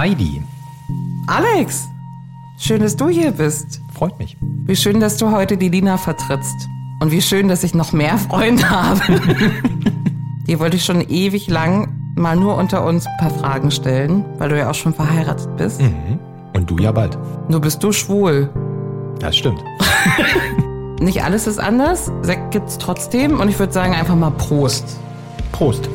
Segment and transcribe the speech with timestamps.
[0.00, 0.42] Heidi.
[1.26, 1.86] Alex,
[2.56, 3.82] schön, dass du hier bist.
[3.92, 4.34] Freut mich.
[4.40, 6.70] Wie schön, dass du heute die Lina vertrittst.
[7.00, 8.98] Und wie schön, dass ich noch mehr Freunde habe.
[10.48, 14.48] die wollte ich schon ewig lang mal nur unter uns ein paar Fragen stellen, weil
[14.48, 15.82] du ja auch schon verheiratet bist.
[15.82, 16.18] Mhm.
[16.54, 17.18] Und du ja bald.
[17.50, 18.48] Nur bist du schwul.
[19.18, 19.62] Das stimmt.
[21.02, 22.10] Nicht alles ist anders.
[22.22, 23.38] Sekt gibt's trotzdem.
[23.38, 24.98] Und ich würde sagen einfach mal Prost.
[25.52, 25.90] Prost.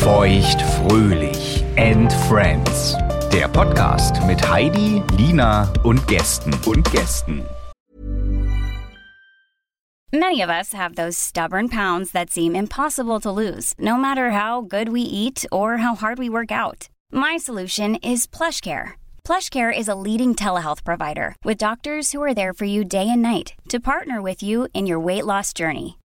[0.00, 2.94] Feucht fröhlich and Friends.
[3.32, 7.44] Der Podcast mit Heidi, Lina und Gästen und Gästen.
[10.12, 14.60] Many of us have those stubborn pounds that seem impossible to lose, no matter how
[14.60, 16.88] good we eat or how hard we work out.
[17.10, 18.92] My solution is PlushCare.
[19.24, 23.22] PlushCare is a leading telehealth provider with doctors who are there for you day and
[23.22, 25.98] night to partner with you in your weight loss journey.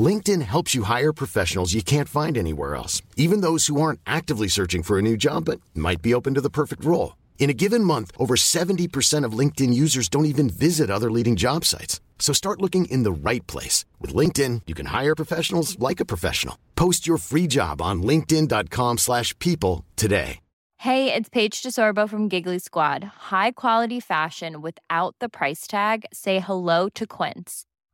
[0.00, 4.46] LinkedIn helps you hire professionals you can't find anywhere else, even those who aren't actively
[4.46, 7.16] searching for a new job but might be open to the perfect role.
[7.40, 11.64] In a given month, over 70% of LinkedIn users don't even visit other leading job
[11.64, 12.00] sites.
[12.20, 13.84] So start looking in the right place.
[13.98, 16.56] With LinkedIn, you can hire professionals like a professional.
[16.76, 20.40] Post your free job on linkedin.com slash people today.
[20.76, 23.04] Hey, it's Paige DeSorbo from Giggly Squad.
[23.30, 26.06] High quality fashion without the price tag.
[26.10, 27.66] Say hello to Quince.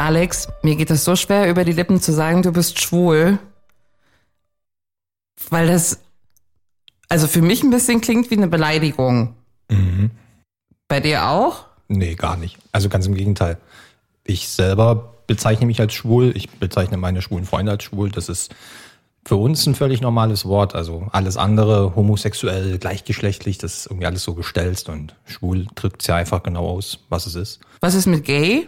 [0.00, 3.38] Alex, mir geht es so schwer, über die Lippen zu sagen, du bist schwul.
[5.50, 6.00] Weil das,
[7.10, 9.34] also für mich ein bisschen klingt wie eine Beleidigung.
[9.68, 10.10] Mhm.
[10.88, 11.66] Bei dir auch?
[11.88, 12.56] Nee, gar nicht.
[12.72, 13.58] Also ganz im Gegenteil.
[14.24, 16.32] Ich selber bezeichne mich als schwul.
[16.34, 18.10] Ich bezeichne meine schwulen Freunde als schwul.
[18.10, 18.54] Das ist
[19.26, 20.74] für uns ein völlig normales Wort.
[20.74, 26.06] Also alles andere, homosexuell, gleichgeschlechtlich, das ist irgendwie alles so gestelzt und schwul drückt es
[26.06, 27.60] ja einfach genau aus, was es ist.
[27.80, 28.66] Was ist mit gay?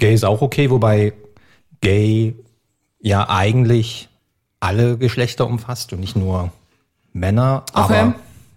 [0.00, 1.12] Gay ist auch okay, wobei
[1.82, 2.34] gay
[3.00, 4.08] ja eigentlich
[4.58, 6.50] alle Geschlechter umfasst und nicht nur
[7.12, 7.64] Männer.
[7.74, 8.00] Okay.
[8.00, 8.14] Aber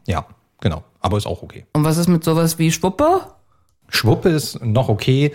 [0.08, 0.26] ja,
[0.62, 0.84] genau.
[1.02, 1.66] Aber ist auch okay.
[1.74, 3.28] Und was ist mit sowas wie Schwuppe?
[3.90, 5.34] Schwuppe ist noch okay.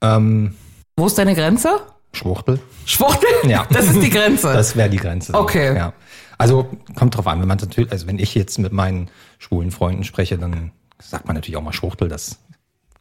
[0.00, 0.56] Ähm,
[0.96, 1.80] Wo ist deine Grenze?
[2.12, 2.58] Schwuchtel.
[2.84, 3.28] Schwuchtel?
[3.48, 3.64] Ja.
[3.70, 4.52] Das ist die Grenze.
[4.52, 5.34] Das wäre die Grenze.
[5.34, 5.76] Okay.
[5.76, 5.92] Ja.
[6.36, 10.02] Also kommt drauf an, wenn man natürlich, also wenn ich jetzt mit meinen schwulen Freunden
[10.02, 12.08] spreche, dann sagt man natürlich auch mal Schwuchtel.
[12.08, 12.40] Das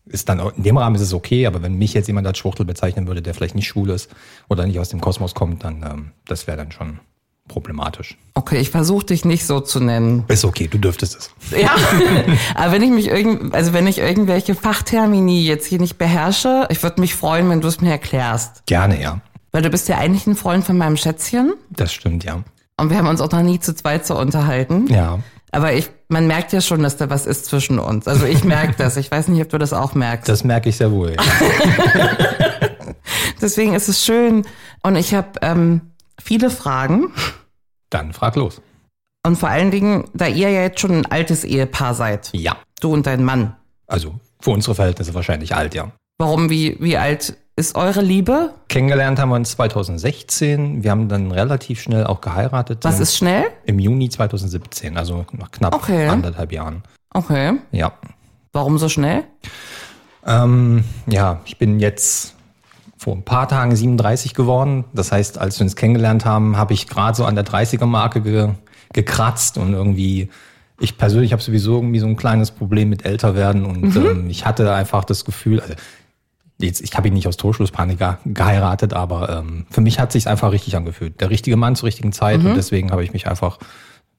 [0.06, 2.66] ist dann in dem Rahmen ist es okay, aber wenn mich jetzt jemand als Schwuchtel
[2.66, 4.10] bezeichnen würde, der vielleicht nicht schwul ist
[4.50, 7.00] oder nicht aus dem Kosmos kommt, dann ähm, das wäre dann schon
[7.48, 8.18] problematisch.
[8.36, 10.24] okay, ich versuche dich nicht so zu nennen.
[10.30, 11.60] Ist okay, du dürftest es.
[11.60, 11.76] Ja.
[12.56, 16.82] Aber wenn ich mich irgend, also wenn ich irgendwelche Fachtermini jetzt hier nicht beherrsche, ich
[16.84, 18.66] würde mich freuen, wenn du es mir erklärst.
[18.66, 19.20] Gerne, ja.
[19.52, 22.44] Weil du bist ja eigentlich ein Freund von meinem Schätzchen Das stimmt, ja.
[22.80, 24.88] Und wir haben uns auch noch nie zu zweit so unterhalten.
[24.88, 25.20] Ja.
[25.52, 28.08] Aber ich, man merkt ja schon, dass da was ist zwischen uns.
[28.08, 28.98] Also ich merke das.
[28.98, 30.28] Ich weiß nicht, ob du das auch merkst.
[30.28, 31.16] Das merke ich sehr wohl.
[31.16, 32.10] Ja.
[33.42, 34.46] Deswegen ist es schön.
[34.82, 35.82] Und ich habe ähm,
[36.22, 37.12] viele Fragen.
[37.90, 38.62] Dann frag los.
[39.26, 42.58] Und vor allen Dingen, da ihr ja jetzt schon ein altes Ehepaar seid, Ja.
[42.82, 43.56] du und dein Mann.
[43.88, 45.92] Also für unsere Verhältnisse wahrscheinlich alt, ja.
[46.18, 48.54] Warum, wie, wie alt ist eure Liebe?
[48.68, 50.84] Kennengelernt haben wir uns 2016.
[50.84, 52.80] Wir haben dann relativ schnell auch geheiratet.
[52.82, 53.46] Was ist schnell?
[53.66, 56.08] Im Juni 2017, also nach knapp Okay.
[56.08, 56.84] anderthalb Jahren.
[57.14, 57.54] Okay.
[57.72, 57.94] Ja.
[58.54, 59.24] Warum so schnell?
[60.26, 62.36] Ähm, ja, ich bin jetzt
[62.98, 64.86] vor ein paar Tagen 37 geworden.
[64.94, 68.50] Das heißt, als wir uns kennengelernt haben, habe ich gerade so an der 30er-Marke ge
[68.94, 70.30] gekratzt und irgendwie,
[70.80, 74.72] ich persönlich habe sowieso irgendwie so ein kleines Problem mit Älterwerden und ähm, ich hatte
[74.72, 75.74] einfach das Gefühl, also
[76.66, 80.28] jetzt, ich habe ihn nicht aus Torschlusspanik ge- geheiratet, aber ähm, für mich hat sich
[80.28, 81.20] einfach richtig angefühlt.
[81.22, 83.60] Der richtige Mann zur richtigen Zeit und deswegen habe ich mich einfach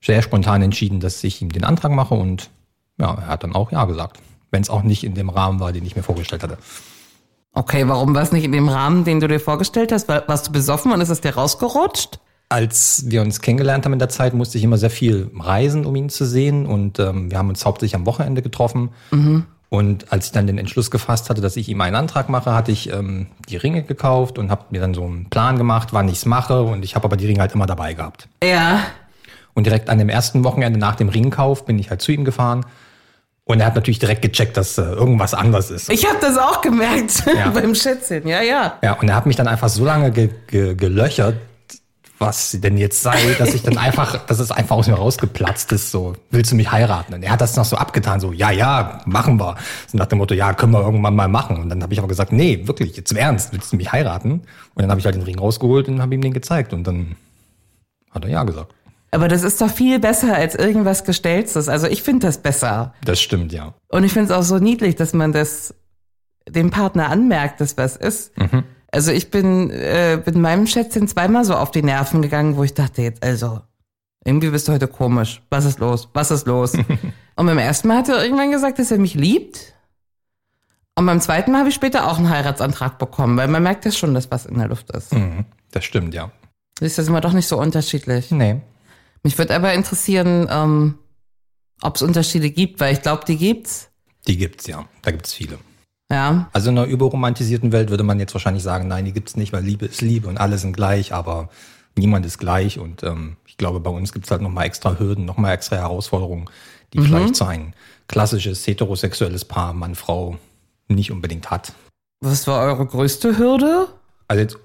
[0.01, 2.49] sehr spontan entschieden, dass ich ihm den Antrag mache und
[2.97, 4.19] ja, er hat dann auch ja gesagt.
[4.51, 6.57] Wenn es auch nicht in dem Rahmen war, den ich mir vorgestellt hatte.
[7.53, 10.07] Okay, warum war es nicht in dem Rahmen, den du dir vorgestellt hast?
[10.07, 12.19] War, warst du besoffen und ist es dir rausgerutscht?
[12.47, 15.95] als wir uns kennengelernt haben in der Zeit, musste ich immer sehr viel reisen, um
[15.95, 16.67] ihn zu sehen.
[16.67, 18.91] Und ähm, wir haben uns hauptsächlich am Wochenende getroffen.
[19.75, 22.71] Und als ich dann den Entschluss gefasst hatte, dass ich ihm einen Antrag mache, hatte
[22.71, 26.15] ich ähm, die Ringe gekauft und habe mir dann so einen Plan gemacht, wann ich
[26.15, 26.61] es mache.
[26.61, 28.29] Und ich habe aber die Ringe halt immer dabei gehabt.
[28.41, 28.79] Ja.
[29.53, 32.65] Und direkt an dem ersten Wochenende nach dem Ringkauf bin ich halt zu ihm gefahren.
[33.43, 35.89] Und er hat natürlich direkt gecheckt, dass äh, irgendwas anders ist.
[35.89, 37.49] Ich habe das auch gemerkt Ja.
[37.53, 38.25] beim Schätzchen.
[38.27, 38.79] Ja, ja.
[38.81, 41.35] Ja, und er hat mich dann einfach so lange ge ge gelöchert,
[42.17, 45.91] was denn jetzt sei, dass ich dann einfach, dass es einfach aus mir rausgeplatzt ist,
[45.91, 47.13] so, willst du mich heiraten?
[47.13, 49.55] Und er hat das noch so abgetan, so, ja, ja, machen wir.
[49.87, 51.57] So nach dem Motto, ja, können wir irgendwann mal machen.
[51.57, 54.31] Und dann habe ich aber gesagt, nee, wirklich, jetzt im Ernst, willst du mich heiraten?
[54.31, 56.73] Und dann habe ich halt den Ring rausgeholt und habe ihm den gezeigt.
[56.73, 57.15] Und dann
[58.11, 58.73] hat er ja gesagt.
[59.11, 61.69] Aber das ist doch viel besser als irgendwas Gestelltes.
[61.69, 62.93] Also ich finde das besser.
[63.03, 63.73] Das stimmt, ja.
[63.87, 65.73] Und ich finde es auch so niedlich, dass man das
[66.47, 68.31] dem Partner anmerkt, dass was ist.
[68.95, 72.73] Also ich bin, äh, bin meinem Schätzchen zweimal so auf die Nerven gegangen, wo ich
[72.73, 73.59] dachte jetzt, also,
[74.23, 75.41] irgendwie bist du heute komisch.
[75.49, 76.07] Was ist los?
[76.13, 76.73] Was ist los?
[77.35, 79.73] und beim ersten Mal hat er irgendwann gesagt, dass er mich liebt.
[80.97, 83.91] Und beim zweiten Mal habe ich später auch einen Heiratsantrag bekommen, weil man merkt ja
[83.91, 85.13] schon, dass was in der Luft ist.
[85.13, 85.43] Mhm.
[85.71, 86.31] Das stimmt, ja.
[86.79, 88.31] Siehst du, sind wir doch nicht so unterschiedlich.
[88.31, 88.61] Nee.
[89.23, 90.99] Mich würde aber interessieren, ähm,
[91.81, 93.89] ob es Unterschiede gibt, weil ich glaube, die gibt's.
[94.25, 94.87] Die gibt's, ja.
[95.01, 95.59] Da gibt's viele.
[96.11, 96.49] Ja.
[96.53, 99.63] Also in einer überromantisierten Welt würde man jetzt wahrscheinlich sagen, nein, die gibt's nicht, weil
[99.63, 101.49] Liebe ist Liebe und alle sind gleich, aber
[101.95, 102.77] niemand ist gleich.
[102.79, 106.45] Und ähm, ich glaube, bei uns gibt's halt nochmal extra Hürden, nochmal extra Herausforderungen,
[106.93, 107.73] die vielleicht so ein
[108.07, 110.37] klassisches heterosexuelles Paar, Mann, Frau,
[110.87, 111.73] nicht unbedingt hat.
[112.21, 113.87] Was war eure größte Hürde?
[114.27, 114.57] Also jetzt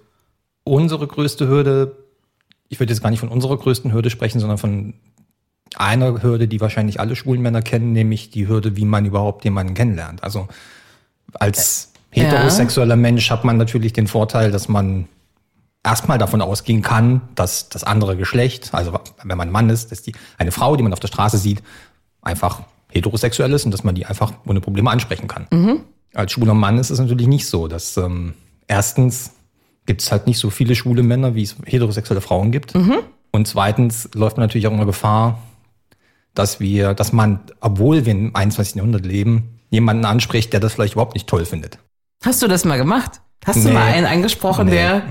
[0.65, 1.97] unsere größte Hürde,
[2.69, 4.95] ich würde jetzt gar nicht von unserer größten Hürde sprechen, sondern von
[5.77, 9.75] einer Hürde, die wahrscheinlich alle schwulen Männer kennen, nämlich die Hürde, wie man überhaupt jemanden
[9.75, 10.23] kennenlernt.
[10.23, 10.49] Also
[11.35, 12.25] als Ja.
[12.25, 15.07] heterosexueller Mensch hat man natürlich den Vorteil, dass man
[15.85, 18.93] erstmal davon ausgehen kann, dass das andere Geschlecht, also
[19.23, 21.63] wenn man ein Mann ist, dass die eine Frau, die man auf der Straße sieht,
[22.23, 25.47] einfach heterosexuell ist und dass man die einfach ohne Probleme ansprechen kann.
[26.13, 27.69] Als schwuler Mann ist es natürlich nicht so.
[27.69, 28.35] Dass ähm,
[28.67, 29.31] erstens
[29.87, 32.75] gibt es halt nicht so viele schwule Männer, wie es heterosexuelle Frauen gibt.
[33.31, 35.39] Und zweitens läuft man natürlich auch immer Gefahr,
[36.35, 38.75] dass wir, dass man, obwohl wir im 21.
[38.77, 41.79] Jahrhundert leben, jemanden anspricht, der das vielleicht überhaupt nicht toll findet.
[42.25, 43.21] Hast du das mal gemacht?
[43.45, 43.75] Hast du Nee.
[43.75, 44.73] mal einen angesprochen, Nee.
[44.73, 45.03] der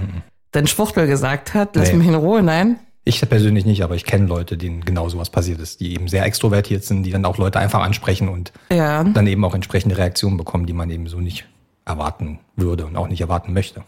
[0.51, 1.97] dein Schwuchtel gesagt hat, lass Nee.
[1.97, 2.41] mich in Ruhe?
[2.43, 2.77] Nein?
[3.05, 6.25] Ich persönlich nicht, aber ich kenne Leute, denen genau sowas passiert ist, die eben sehr
[6.25, 9.03] extrovertiert sind, die dann auch Leute einfach ansprechen und Ja.
[9.03, 11.45] dann eben auch entsprechende Reaktionen bekommen, die man eben so nicht
[11.85, 13.83] erwarten würde und auch nicht erwarten möchte.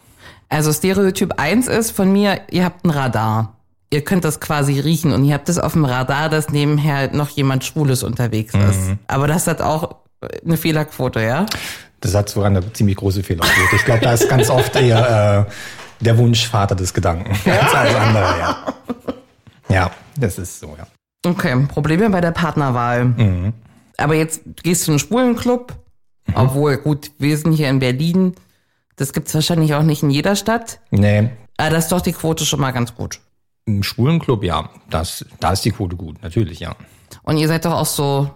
[0.48, 3.56] Also Stereotyp 1 ist von mir, ihr habt ein Radar.
[3.90, 7.28] Ihr könnt das quasi riechen und ihr habt es auf dem Radar, dass nebenher noch
[7.28, 8.88] jemand Schwules unterwegs ist.
[8.88, 8.98] Mhm.
[9.06, 9.96] Aber das hat auch
[10.44, 11.46] eine Fehlerquote, ja?
[12.00, 13.76] Das hat sogar eine ziemlich große Fehlerquote.
[13.76, 18.38] Ich glaube, da ist ganz oft eher äh, der Wunschvater des Gedanken als alles andere,
[18.38, 18.74] ja.
[19.68, 20.86] Ja, das ist so, ja.
[21.24, 23.04] Okay, Probleme bei der Partnerwahl.
[23.04, 23.52] Mhm.
[23.96, 25.72] Aber jetzt gehst du in einen Schwulenclub,
[26.34, 28.34] obwohl, gut, wir sind hier in Berlin.
[28.96, 30.80] Das gibt's wahrscheinlich auch nicht in jeder Stadt.
[30.90, 33.20] Nee, Aber das ist doch die Quote schon mal ganz gut.
[33.64, 36.74] im Schwulenclub, ja, das, da ist die Quote gut, natürlich, ja.
[37.22, 38.30] Und ihr seid doch auch so.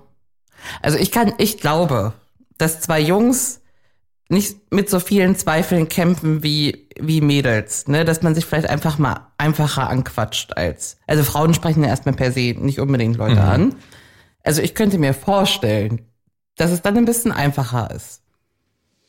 [0.82, 2.12] Also ich kann, ich glaube,
[2.58, 3.60] dass zwei Jungs
[4.28, 8.04] nicht mit so vielen Zweifeln kämpfen wie, wie Mädels, ne?
[8.04, 10.98] Dass man sich vielleicht einfach mal einfacher anquatscht als.
[11.06, 13.76] Also Frauen sprechen ja erstmal per se nicht unbedingt Leute an.
[14.42, 16.02] Also ich könnte mir vorstellen,
[16.56, 18.22] dass es dann ein bisschen einfacher ist.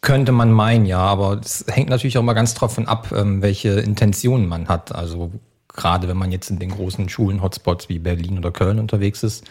[0.01, 3.69] Könnte man meinen, ja, aber es hängt natürlich auch mal ganz davon ab, ähm, welche
[3.79, 4.93] Intentionen man hat.
[4.93, 5.31] Also
[5.67, 9.45] gerade wenn man jetzt in den großen Schulen-Hotspots wie Berlin oder Köln unterwegs ist,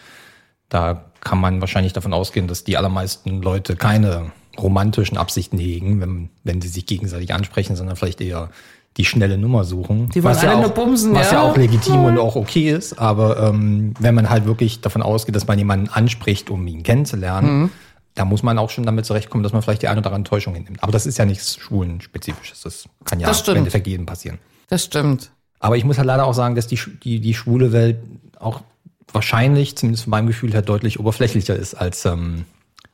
[0.69, 6.29] da kann man wahrscheinlich davon ausgehen, dass die allermeisten Leute keine romantischen Absichten hegen, wenn,
[6.43, 8.49] wenn sie sich gegenseitig ansprechen, sondern vielleicht eher
[8.97, 10.09] die schnelle Nummer suchen.
[10.09, 11.37] Die wollen was ja auch, nur bumsen, Was ja.
[11.37, 15.35] ja auch legitim und auch okay ist, aber ähm, wenn man halt wirklich davon ausgeht,
[15.35, 17.69] dass man jemanden anspricht, um ihn kennenzulernen, Mhm.
[18.15, 20.55] da muss man auch schon damit zurechtkommen, dass man vielleicht die eine oder andere Enttäuschung
[20.55, 20.81] hinnimmt.
[20.81, 22.61] Aber das ist ja nichts Schwulen-spezifisches.
[22.61, 24.39] Das kann ja Das im Endeffekt jedem passieren.
[24.69, 25.29] Das stimmt.
[25.59, 27.97] Aber ich muss halt leider auch sagen, dass die, die, die schwule Welt
[28.39, 28.61] auch
[29.11, 32.45] wahrscheinlich, zumindest von meinem Gefühl her, deutlich oberflächlicher ist als, ähm,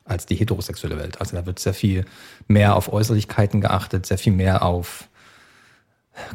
[0.04, 1.20] als die heterosexuelle Welt.
[1.20, 2.04] Also da wird sehr viel
[2.48, 5.08] mehr auf Äußerlichkeiten geachtet, sehr viel mehr auf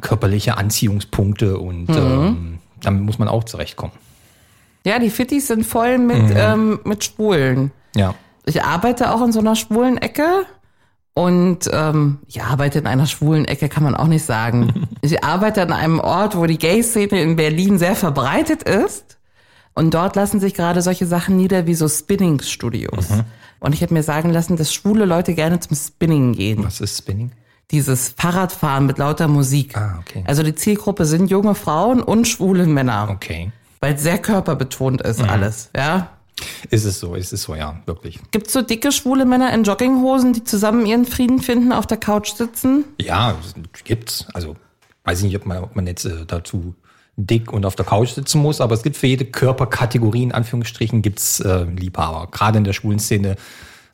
[0.01, 3.93] körperliche Anziehungspunkte und ähm, damit muss man auch zurechtkommen.
[4.85, 7.71] Ja, die Fittis sind voll mit, ähm, mit Schwulen.
[7.95, 8.15] Ja.
[8.45, 10.45] Ich arbeite auch in so einer schwulen Ecke.
[11.13, 14.87] Und ähm, ich arbeite in einer schwulen Ecke, kann man auch nicht sagen.
[15.01, 19.17] Ich arbeite an einem Ort, wo die Gay-Szene in Berlin sehr verbreitet ist.
[19.79, 23.07] Und dort lassen sich gerade solche Sachen nieder wie so Spinning-Studios.
[23.61, 26.65] Und ich habe mir sagen lassen, dass schwule Leute gerne zum Spinning gehen.
[26.65, 27.31] Was ist Spinning?
[27.71, 29.77] dieses Fahrradfahren mit lauter Musik.
[29.77, 30.23] Ah, okay.
[30.27, 33.51] Also die Zielgruppe sind junge Frauen und schwule Männer, Okay.
[33.79, 36.09] weil es sehr körperbetont ist alles, ja.
[36.71, 38.19] Ist es so, ist es so, ja, wirklich.
[38.31, 42.33] Gibt's so dicke schwule Männer in Jogginghosen, die zusammen ihren Frieden finden, auf der Couch
[42.33, 42.85] sitzen?
[42.99, 44.25] Ja, es gibt's.
[44.33, 44.55] Also
[45.03, 46.73] weiß ich nicht, ob man, ob man jetzt äh, dazu
[47.27, 51.01] dick und auf der Couch sitzen muss, aber es gibt für jede Körperkategorie in Anführungsstrichen
[51.01, 52.27] gibt's äh, Liebhaber.
[52.31, 53.35] Gerade in der schwulen Szene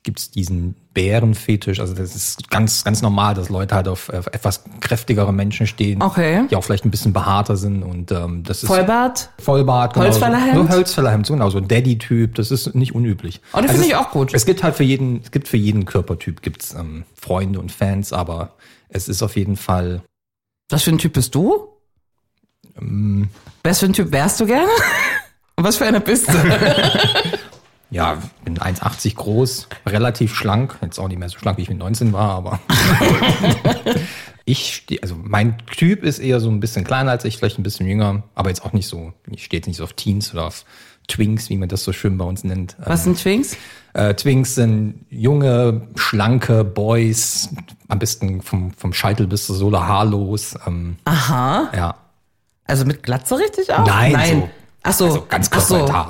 [0.03, 1.79] gibt's diesen Bärenfetisch.
[1.79, 6.03] Also das ist ganz, ganz normal, dass Leute halt auf, auf etwas kräftigere Menschen stehen,
[6.03, 6.45] Okay.
[6.49, 9.31] die auch vielleicht ein bisschen behaarter sind und ähm, das ist Vollbart?
[9.39, 10.05] Vollbart, genau.
[10.05, 10.69] Holzfällerhemd?
[10.69, 13.41] So Holzfällerhemd, genau, so ein Daddy-Typ, das ist nicht unüblich.
[13.53, 14.33] Oh, das Also finde ich auch gut.
[14.35, 18.13] Es gibt halt für jeden, es gibt für jeden Körpertyp gibt's ähm, Freunde und Fans,
[18.13, 18.53] aber
[18.89, 20.03] es ist auf jeden Fall
[20.69, 21.69] Was für ein Typ bist du?
[22.79, 23.29] Ähm.
[23.63, 24.71] Was für ein Typ wärst du gerne?
[25.55, 26.33] Und was für einer bist du?
[27.91, 30.77] Ja, bin 1,80 groß, relativ schlank.
[30.81, 32.59] Jetzt auch nicht mehr so schlank, wie ich mit 19 war, aber.
[34.45, 37.63] ich stehe, also mein Typ ist eher so ein bisschen kleiner als ich, vielleicht ein
[37.63, 40.47] bisschen jünger, aber jetzt auch nicht so, ich stehe jetzt nicht so auf Teens oder
[40.47, 40.65] auf
[41.07, 42.75] Twinks, wie man das so schön bei uns nennt.
[42.79, 43.55] Was sind Twinks?
[43.93, 47.49] Äh, Twinks sind junge, schlanke Boys,
[47.87, 50.55] am besten vom, vom Scheitel bis zur Sohle haarlos.
[50.67, 51.71] Ähm, Aha.
[51.73, 51.95] ja.
[52.65, 53.85] Also mit Glatze richtig auch?
[53.85, 54.39] Nein, Nein.
[54.41, 54.49] so-
[54.83, 55.05] Ach so.
[55.05, 55.61] also ganz Ach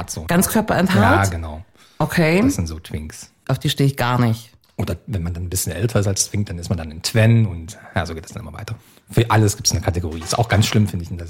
[0.10, 0.24] so.
[0.26, 1.32] Ganz ja, körperenthaart?
[1.32, 1.64] genau.
[1.98, 2.42] Okay.
[2.42, 3.32] Das sind so Twinks.
[3.48, 4.52] Auf die stehe ich gar nicht.
[4.78, 7.02] Oder wenn man dann ein bisschen älter ist als Twink, dann ist man dann ein
[7.02, 8.76] Twen und ja, so geht das dann immer weiter.
[9.10, 10.20] Für alles gibt es eine Kategorie.
[10.20, 11.28] Ist auch ganz schlimm, finde ich, in der,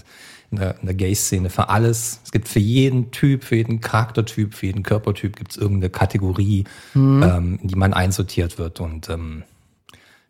[0.49, 1.51] der, der Gay-Szene.
[1.51, 2.21] Für alles.
[2.23, 6.63] Es gibt für jeden Typ, für jeden Charaktertyp, für jeden Körpertyp gibt es irgendeine Kategorie,
[6.95, 8.79] ähm, in die man einsortiert wird.
[8.79, 9.43] Und ähm,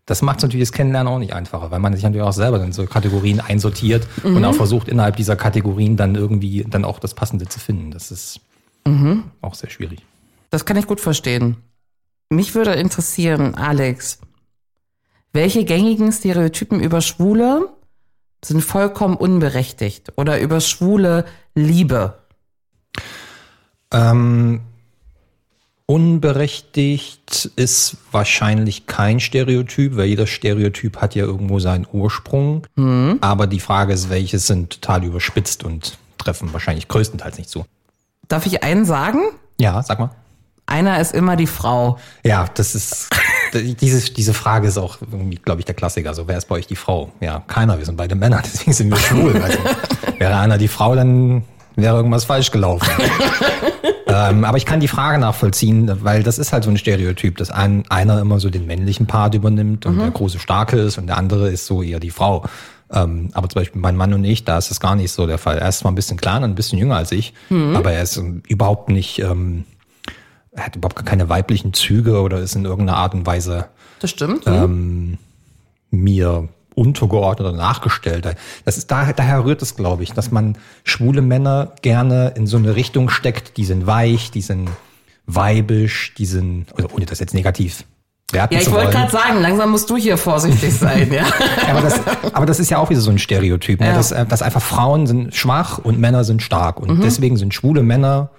[0.06, 2.72] das macht natürlich das Kennenlernen auch nicht einfacher, weil man sich natürlich auch selber in
[2.72, 7.48] so Kategorien einsortiert und auch versucht, innerhalb dieser Kategorien dann irgendwie dann auch das Passende
[7.48, 7.92] zu finden.
[7.92, 8.40] Das ist
[9.42, 10.06] auch sehr schwierig.
[10.52, 11.58] Das kann ich gut verstehen.
[12.30, 14.20] Mich würde interessieren, Alex,
[15.34, 17.70] welche gängigen Stereotypen über Schwule
[18.44, 22.20] sind vollkommen unberechtigt oder über schwule Liebe?
[23.92, 24.62] Ähm,
[25.88, 32.66] unberechtigt ist wahrscheinlich kein Stereotyp, weil jeder Stereotyp hat ja irgendwo seinen Ursprung.
[33.22, 37.66] Aber die Frage ist, welche sind total überspitzt und treffen wahrscheinlich größtenteils nicht zu.
[38.28, 39.20] Darf ich einen sagen?
[39.60, 40.10] Ja, sag mal.
[40.68, 42.00] Einer ist immer die Frau.
[42.24, 43.10] Ja, das ist,
[43.54, 46.10] diese, diese Frage ist auch irgendwie, glaube ich, der Klassiker.
[46.10, 47.12] Also, wer ist bei euch die Frau?
[47.20, 47.78] Ja, keiner.
[47.78, 49.40] Wir sind beide Männer, deswegen sind wir schwul.
[49.42, 49.60] Also,
[50.18, 51.44] wäre einer die Frau, dann
[51.76, 52.90] wäre irgendwas falsch gelaufen.
[54.08, 57.52] ähm, aber ich kann die Frage nachvollziehen, weil das ist halt so ein Stereotyp, dass
[57.52, 61.18] ein, einer immer so den männlichen Part übernimmt und der große Starke ist und der
[61.18, 62.46] andere ist so eher die Frau.
[62.92, 65.38] Ähm, aber zum Beispiel mein Mann und ich, da ist das gar nicht so der
[65.38, 65.58] Fall.
[65.58, 67.34] Er ist zwar ein bisschen kleiner, ein bisschen jünger als ich,
[67.76, 69.66] aber er ist ähm, überhaupt nicht, ähm,
[70.52, 73.66] er hat überhaupt gar keine weiblichen Züge oder ist in irgendeiner Art und Weise
[74.00, 74.46] Das stimmt.
[75.90, 78.36] mir untergeordnet oder nachgestellt.
[78.66, 82.58] Das ist da, daher rührt es, glaube ich, dass man schwule Männer gerne in so
[82.58, 84.70] eine Richtung steckt, die sind weich, die sind
[85.26, 87.86] weibisch, die sind, also ohne das jetzt negativ
[88.34, 91.24] ja, ich wollte gerade sagen, langsam musst du hier vorsichtig sein, ja.
[91.70, 92.02] aber, das,
[92.34, 93.88] aber das ist ja auch wieder so ein Stereotyp, ne?
[93.88, 93.94] Ja.
[93.94, 96.80] dass, äh, dass einfach Frauen sind schwach und Männer sind stark.
[96.80, 98.30] Und deswegen sind schwule Männer,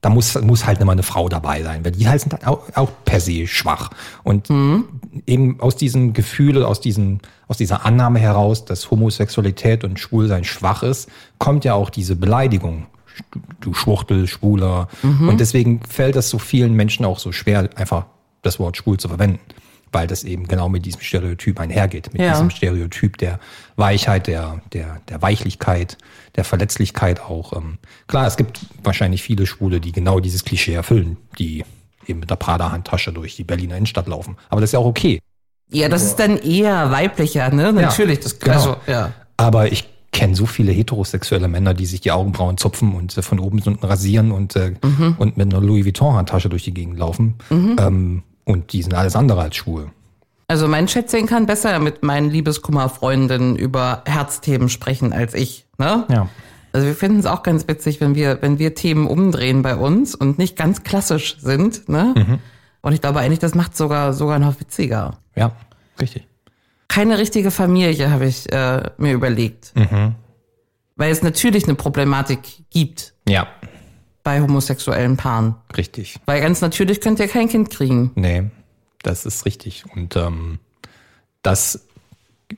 [0.00, 2.90] da muss, muss halt immer eine Frau dabei sein, weil die halt sind auch, auch
[3.04, 3.90] per se schwach.
[4.22, 4.48] Und
[5.26, 10.82] eben aus diesem Gefühl, aus, diesen, aus dieser Annahme heraus, dass Homosexualität und Schwulsein schwach
[10.82, 12.86] ist, kommt ja auch diese Beleidigung.
[13.32, 14.86] Du, du Schwuchtel, Schwuler.
[15.28, 18.06] Und deswegen fällt es so vielen Menschen auch so schwer, einfach
[18.42, 19.40] das Wort schwul zu verwenden.
[19.92, 22.12] Weil das eben genau mit diesem Stereotyp einhergeht.
[22.12, 22.32] Mit Ja.
[22.32, 23.38] diesem Stereotyp der
[23.76, 25.96] Weichheit, der, der, der Weichlichkeit,
[26.36, 27.52] der Verletzlichkeit auch.
[27.54, 31.64] Ähm, klar, es gibt wahrscheinlich viele Schwule, die genau dieses Klischee erfüllen, die
[32.06, 34.36] eben mit der Prada-Handtasche durch die Berliner Innenstadt laufen.
[34.48, 35.20] Aber das ist ja auch okay.
[35.70, 37.72] Ja, das ist dann eher weiblicher, ne?
[37.72, 38.54] Natürlich, das genau.
[38.56, 39.12] also, ja.
[39.36, 43.38] Aber ich kenne so viele heterosexuelle Männer, die sich die Augenbrauen zupfen und äh, von
[43.38, 45.16] oben bis unten rasieren und, äh, Mhm.
[45.18, 47.34] und mit einer Louis Vuitton-Handtasche durch die Gegend laufen.
[47.50, 49.90] Ähm, und die sind alles andere als schwul.
[50.48, 56.04] Also mein Schätzchen kann besser mit meinen Liebeskummerfreundinnen über Herzthemen sprechen als ich, ne?
[56.08, 56.28] Ja.
[56.72, 60.14] Also wir finden es auch ganz witzig, wenn wir, wenn wir Themen umdrehen bei uns
[60.14, 62.14] und nicht ganz klassisch sind, ne?
[62.16, 62.38] Mhm.
[62.80, 65.18] Und ich glaube eigentlich, das macht sogar sogar noch witziger.
[65.34, 65.52] Ja,
[66.00, 66.26] richtig.
[66.88, 70.14] Keine richtige Familie habe ich äh, mir überlegt, Mhm.
[70.96, 72.40] weil es natürlich eine Problematik
[72.70, 73.46] gibt Ja,
[74.22, 75.54] bei homosexuellen Paaren.
[75.76, 76.20] richtig.
[76.26, 78.12] Weil ganz natürlich könnt ihr kein Kind kriegen.
[78.14, 78.44] Nee,
[79.02, 79.84] das ist richtig.
[79.94, 80.58] Und ähm,
[81.42, 81.86] das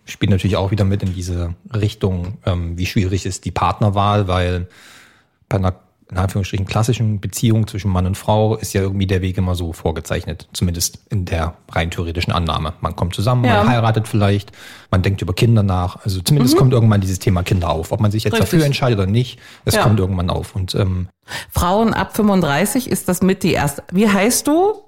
[0.04, 4.68] spielt natürlich auch wieder mit in diese Richtung, ähm, wie schwierig ist die Partnerwahl, weil
[5.48, 5.74] bei einer
[6.10, 9.72] in Anführungsstrichen klassischen Beziehung zwischen Mann und Frau ist ja irgendwie der Weg immer so
[9.72, 10.48] vorgezeichnet.
[10.52, 12.72] Zumindest in der rein theoretischen Annahme.
[12.80, 13.58] Man kommt zusammen, Ja.
[13.58, 14.50] man heiratet vielleicht,
[14.90, 16.04] man denkt über Kinder nach.
[16.04, 17.92] Also zumindest kommt irgendwann dieses Thema Kinder auf.
[17.92, 18.38] Ob man sich jetzt Mhm.
[18.40, 18.50] Richtig.
[18.58, 19.82] dafür entscheidet oder nicht, es Ja.
[19.82, 20.56] kommt irgendwann auf.
[20.56, 21.08] Und ähm,
[21.50, 23.84] Frauen ab 35 ist das mit die erste.
[23.92, 24.82] Wie heißt du?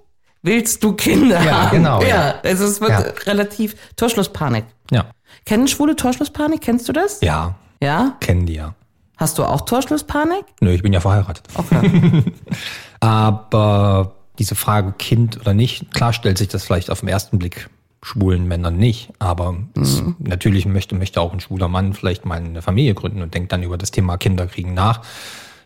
[0.44, 1.70] Willst du Kinder Ja, haben?
[1.76, 2.34] genau, Ja, ja.
[2.42, 3.04] also es wird Ja.
[3.26, 4.64] relativ Torschlusspanik.
[4.90, 5.04] ja.
[5.46, 6.60] Kennen Schwule Torschlusspanik?
[6.60, 7.20] Kennst du das?
[7.20, 8.16] Ja, Ja?
[8.20, 8.74] kennen die ja.
[9.16, 10.44] Hast du auch Torschlusspanik?
[10.60, 11.44] Nö, ich bin ja verheiratet.
[11.54, 12.24] Okay.
[13.00, 17.68] Aber diese Frage Kind oder nicht, klar stellt sich das vielleicht auf den ersten Blick
[18.02, 22.60] schwulen Männern nicht, aber es, natürlich möchte, möchte auch ein schwuler Mann vielleicht mal eine
[22.60, 25.02] Familie gründen und denkt dann über das Thema Kinderkriegen nach.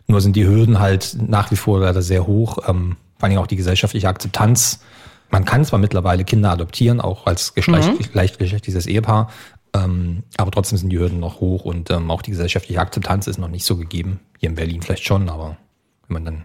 [0.05, 3.47] Nur sind die Hürden halt nach wie vor leider sehr hoch, ähm, vor allem auch
[3.47, 4.81] die gesellschaftliche Akzeptanz.
[5.31, 9.29] Man kann zwar mittlerweile Kinder adoptieren, auch als gleichgeschlechtliches Ehepaar,
[9.77, 13.37] ähm, aber trotzdem sind die Hürden noch hoch und ähm, auch die gesellschaftliche Akzeptanz ist
[13.37, 14.19] noch nicht so gegeben.
[14.39, 15.57] Hier in Berlin vielleicht schon, aber
[16.07, 16.43] wenn man dann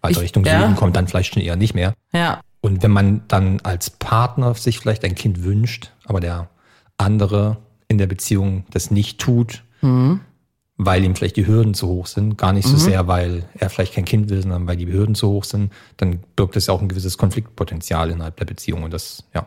[0.00, 0.60] weiter Ich- Richtung ja.
[0.60, 1.94] Süden kommt, dann vielleicht schon eher nicht mehr.
[2.12, 2.40] ja.
[2.64, 6.48] Und wenn man dann als Partner sich vielleicht ein Kind wünscht, aber der
[6.96, 7.56] andere
[7.88, 9.64] in der Beziehung das nicht tut,
[10.76, 13.94] weil ihm vielleicht die Hürden zu hoch sind, gar nicht so sehr, weil er vielleicht
[13.94, 16.80] kein Kind will, sondern weil die Hürden zu hoch sind, dann birgt es ja auch
[16.80, 19.44] ein gewisses Konfliktpotenzial innerhalb der Beziehung und das, ja,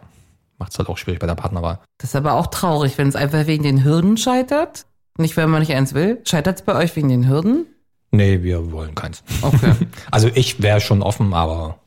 [0.57, 1.79] macht es halt auch schwierig bei der Partnerwahl.
[1.97, 4.85] Das ist aber auch traurig, wenn es einfach wegen den Hürden scheitert.
[5.17, 6.19] Nicht, wenn man nicht eins will.
[6.25, 7.65] Scheitert es bei euch wegen den Hürden?
[8.11, 9.23] Nee, wir wollen keins.
[9.41, 9.73] Okay.
[10.11, 11.79] Also ich wäre schon offen, aber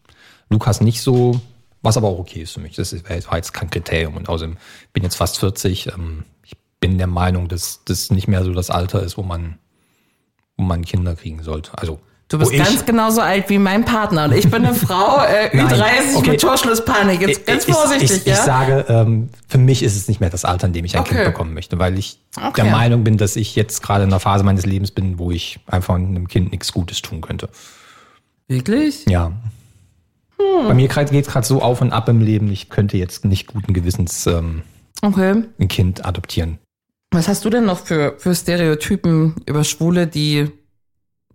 [0.51, 1.41] Lukas nicht so,
[1.83, 2.77] was aber auch okay ist für mich.
[2.77, 4.17] Das ist- war jetzt kein Kriterium.
[4.17, 4.57] Und außerdem
[4.93, 5.89] bin jetzt fast 40.
[5.89, 9.59] Ähm, ich bin der Meinung, dass das nicht mehr so das Alter ist, wo man,
[10.57, 11.77] wo man Kinder kriegen sollte.
[11.79, 15.49] Also Du bist ganz genauso alt wie mein Partner und ich bin eine Frau, äh,
[15.57, 16.31] Nein, Ü30 okay.
[16.33, 17.23] mit Torschlusspanik.
[17.23, 18.35] Jetzt ganz ich, vorsichtig, ich, ich, ja?
[18.35, 21.01] ich sage, ähm, für mich ist es nicht mehr das Alter, in dem ich ein
[21.01, 21.15] Okay.
[21.15, 22.63] Kind bekommen möchte, weil ich Okay.
[22.63, 25.61] der Meinung bin, dass ich jetzt gerade in einer Phase meines Lebens bin, wo ich
[25.67, 27.49] einfach einem Kind nichts Gutes tun könnte.
[28.47, 29.07] Wirklich?
[29.07, 29.33] Ja.
[30.39, 33.47] Bei mir geht es gerade so auf und ab im Leben, ich könnte jetzt nicht
[33.47, 34.63] guten Gewissens ähm,
[35.03, 36.59] ein Kind adoptieren.
[37.11, 40.51] Was hast du denn noch für, für Stereotypen über Schwule, die,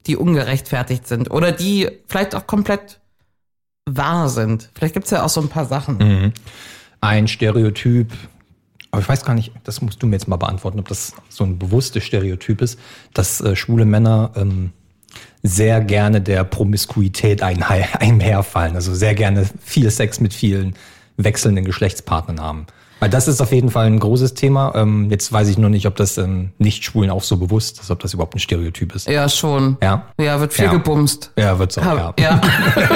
[0.07, 1.31] die ungerechtfertigt sind?
[1.31, 2.99] Oder die vielleicht auch komplett
[3.85, 4.69] wahr sind?
[4.75, 5.97] Vielleicht gibt's ja auch so ein paar Sachen.
[5.97, 6.33] Mhm.
[7.01, 8.11] Ein Stereotyp,
[8.91, 11.43] aber ich weiß gar nicht, das musst du mir jetzt mal beantworten, ob das so
[11.43, 12.79] ein bewusstes Stereotyp ist,
[13.13, 14.71] dass äh, schwule Männer ähm,
[15.41, 20.75] sehr gerne der Promiskuität einhe- einherfallen, also sehr gerne viel Sex mit vielen
[21.17, 22.67] wechselnden Geschlechtspartnern haben.
[23.03, 24.71] Weil das ist auf jeden Fall ein großes Thema.
[24.75, 27.99] Ähm, jetzt weiß ich nur nicht, ob das ähm, Nicht-Schwulen auch so bewusst ist, ob
[27.99, 29.09] das überhaupt ein Stereotyp ist.
[29.09, 29.75] Ja, schon.
[29.83, 30.05] Ja.
[30.17, 30.71] Ja, wird viel Ja.
[30.71, 31.33] gebumst.
[31.37, 32.13] Ja, wird's auch, ja.
[32.17, 32.39] ja.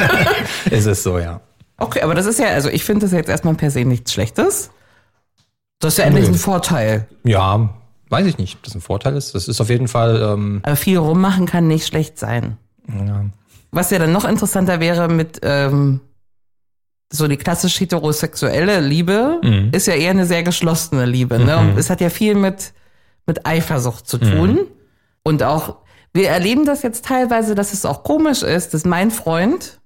[0.72, 1.41] Es ist so, ja.
[1.78, 4.70] Okay, aber das ist ja, also ich finde das jetzt erstmal per se nichts Schlechtes.
[5.80, 7.06] Das ist ja endlich ein Vorteil.
[7.26, 7.70] Ja,
[8.08, 9.36] weiß ich nicht, ob das ein Vorteil ist.
[9.36, 12.56] Das ist auf jeden Fall, ähm, Aber viel rummachen kann nicht schlecht sein.
[12.88, 13.26] ja,
[13.72, 16.00] Was ja dann noch interessanter wäre mit ähm,
[17.12, 19.70] so die klassisch heterosexuelle Liebe, Mhm.
[19.72, 21.39] ist ja eher eine sehr geschlossene Liebe.
[21.39, 21.58] Ne?
[21.58, 22.74] Und es hat ja viel mit,
[23.26, 24.52] mit Eifersucht zu tun.
[24.54, 24.60] Mhm.
[25.24, 25.78] Und auch,
[26.13, 29.80] wir erleben das jetzt teilweise, dass es auch komisch ist, dass mein Freund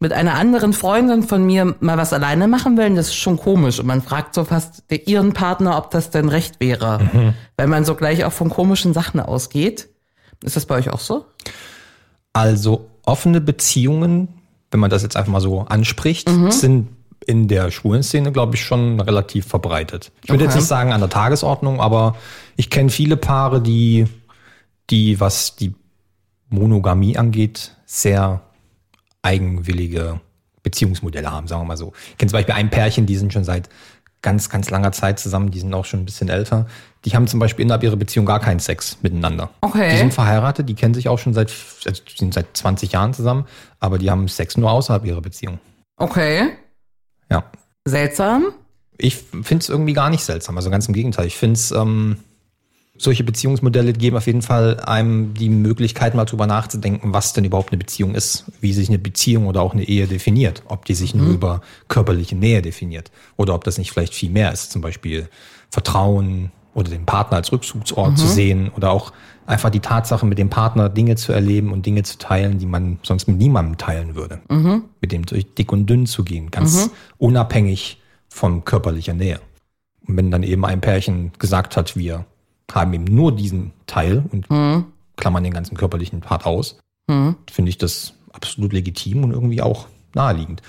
[0.00, 2.86] mit einer anderen Freundin von mir mal was alleine machen will.
[2.86, 3.78] Und das ist schon komisch.
[3.78, 6.98] Und man fragt so fast ihren Partner, ob das denn recht wäre.
[7.12, 7.34] Mhm.
[7.56, 9.88] Weil man so gleich auch von komischen Sachen ausgeht.
[10.42, 11.26] Ist das bei euch auch so?
[12.32, 14.28] Also offene Beziehungen,
[14.72, 16.88] wenn man das jetzt einfach mal so anspricht, sind
[17.24, 20.10] in der schwulen Szene, glaube ich, schon relativ verbreitet.
[20.24, 22.16] Ich würde jetzt nicht sagen an der Tagesordnung, aber
[22.56, 24.06] ich kenne viele Paare, die,
[24.90, 25.74] die, was die
[26.48, 28.40] Monogamie angeht, sehr
[29.22, 30.20] eigenwillige
[30.62, 31.92] Beziehungsmodelle haben, sagen wir mal so.
[32.10, 33.68] Ich kenne zum Beispiel ein Pärchen, die sind schon seit
[34.20, 36.66] ganz, ganz langer Zeit zusammen, die sind auch schon ein bisschen älter.
[37.04, 39.50] Die haben zum Beispiel innerhalb ihrer Beziehung gar keinen Sex miteinander.
[39.60, 39.90] Okay.
[39.90, 41.52] Die sind verheiratet, die kennen sich auch schon seit,
[41.84, 43.46] also sind seit 20 Jahren zusammen,
[43.80, 45.58] aber die haben Sex nur außerhalb ihrer Beziehung.
[45.96, 46.50] Okay.
[47.30, 47.44] Ja.
[47.84, 48.46] Seltsam.
[48.98, 51.26] Ich finde es irgendwie gar nicht seltsam, also ganz im Gegenteil.
[51.26, 52.18] Ich finde es, ähm,
[52.96, 57.72] solche Beziehungsmodelle geben auf jeden Fall einem die Möglichkeit, mal drüber nachzudenken, was denn überhaupt
[57.72, 60.62] eine Beziehung ist, wie sich eine Beziehung oder auch eine Ehe definiert.
[60.66, 64.52] Ob die sich nur über körperliche Nähe definiert oder ob das nicht vielleicht viel mehr
[64.52, 65.28] ist, zum Beispiel
[65.70, 69.12] Vertrauen oder den Partner als Rückzugsort zu sehen oder auch
[69.46, 72.98] einfach die Tatsache, mit dem Partner Dinge zu erleben und Dinge zu teilen, die man
[73.02, 74.40] sonst mit niemandem teilen würde.
[75.00, 79.40] Mit dem durch dick und dünn zu gehen, ganz unabhängig von körperlicher Nähe.
[80.06, 82.24] Und wenn dann eben ein Pärchen gesagt hat, wir
[82.72, 84.48] haben eben nur diesen Teil und
[85.16, 86.78] klammern den ganzen körperlichen Part aus,
[87.50, 90.62] finde ich das absolut legitim und irgendwie auch naheliegend.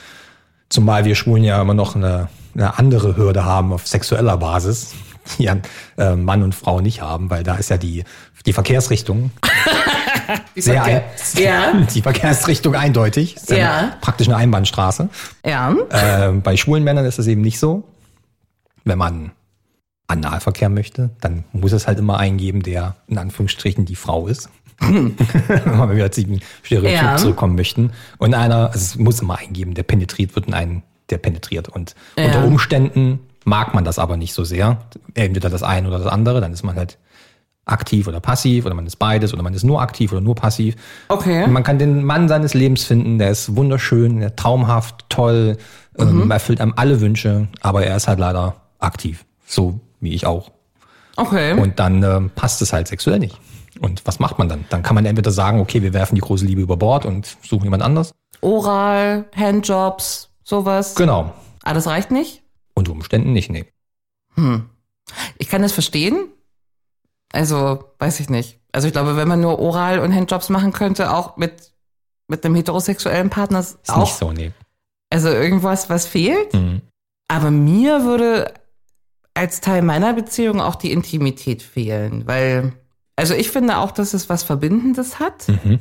[0.68, 4.94] Zumal wir Schwulen ja immer noch eine, eine andere Hürde haben auf sexueller Basis,
[5.38, 5.58] ja
[5.98, 8.04] äh, Mann und Frau nicht haben, weil da ist ja die,
[8.46, 9.32] die Verkehrsrichtung
[10.56, 11.02] Sehr ein,
[11.36, 11.74] Ja.
[11.94, 13.36] die Verkehrsrichtung eindeutig.
[13.36, 13.94] Ist Ja.
[14.02, 15.10] Praktisch eine Einbahnstraße.
[15.46, 15.76] Ja.
[15.90, 17.84] Äh, bei schwulen Männern ist das eben nicht so.
[18.86, 19.32] Wenn man
[20.08, 24.50] Analverkehr möchte, dann muss es halt immer eingeben, der in Anführungsstrichen die Frau ist.
[24.80, 25.16] Wenn
[25.96, 27.16] wir zu diesem Stereotyp Ja.
[27.18, 27.92] zurückkommen möchten.
[28.18, 31.70] Und einer, also es muss immer eingeben, der penetriert wird in einen, der penetriert.
[31.70, 32.26] Und Ja.
[32.26, 34.78] unter Umständen mag man das aber nicht so sehr.
[35.14, 36.98] Entweder das eine oder das andere, dann ist man halt
[37.66, 40.76] aktiv oder passiv oder man ist beides oder man ist nur aktiv oder nur passiv.
[41.08, 41.48] Okay.
[41.48, 45.58] Man kann den Mann seines Lebens finden, der ist wunderschön, der traumhaft, toll,
[45.98, 46.24] Mhm.
[46.24, 50.52] ähm, erfüllt einem alle Wünsche, aber er ist halt leider aktiv, so wie ich auch.
[51.16, 51.54] Okay.
[51.54, 53.40] Und dann ähm, passt es halt sexuell nicht.
[53.80, 54.66] Und was macht man dann?
[54.70, 57.64] Dann kann man entweder sagen, okay, wir werfen die große Liebe über Bord und suchen
[57.64, 58.12] jemand anders.
[58.42, 60.96] Oral, Handjobs, sowas.
[60.96, 61.32] Genau.
[61.64, 62.43] Ah, das reicht nicht?
[62.84, 63.66] Unter Umständen nicht, nee.
[64.36, 64.70] Hm.
[65.38, 66.28] Ich kann das verstehen.
[67.32, 68.60] Also, weiß ich nicht.
[68.74, 71.72] Also ich glaube, wenn man nur Oral- und Handjobs machen könnte, auch mit,
[72.28, 74.52] mit einem heterosexuellen Partner, ist Ist auch, nicht so, nee.
[75.10, 76.54] also irgendwas, was fehlt.
[76.54, 76.82] Mhm.
[77.28, 78.54] Aber mir würde
[79.34, 82.74] als Teil meiner Beziehung auch die Intimität fehlen, weil,
[83.16, 85.48] also ich finde auch, dass es was Verbindendes hat.
[85.48, 85.80] Mhm.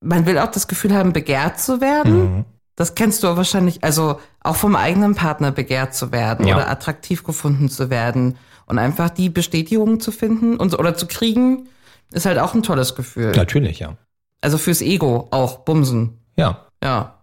[0.00, 2.36] Man will auch das Gefühl haben, begehrt zu werden.
[2.36, 2.44] Mhm.
[2.76, 6.56] Das kennst du wahrscheinlich, also auch vom eigenen Partner begehrt zu werden Ja.
[6.56, 11.68] oder attraktiv gefunden zu werden und einfach die Bestätigung zu finden und, oder zu kriegen,
[12.10, 13.32] ist halt auch ein tolles Gefühl.
[13.32, 13.96] Natürlich, ja.
[14.40, 16.18] Also fürs Ego auch, Bumsen.
[16.36, 16.66] Ja.
[16.82, 17.14] Ja.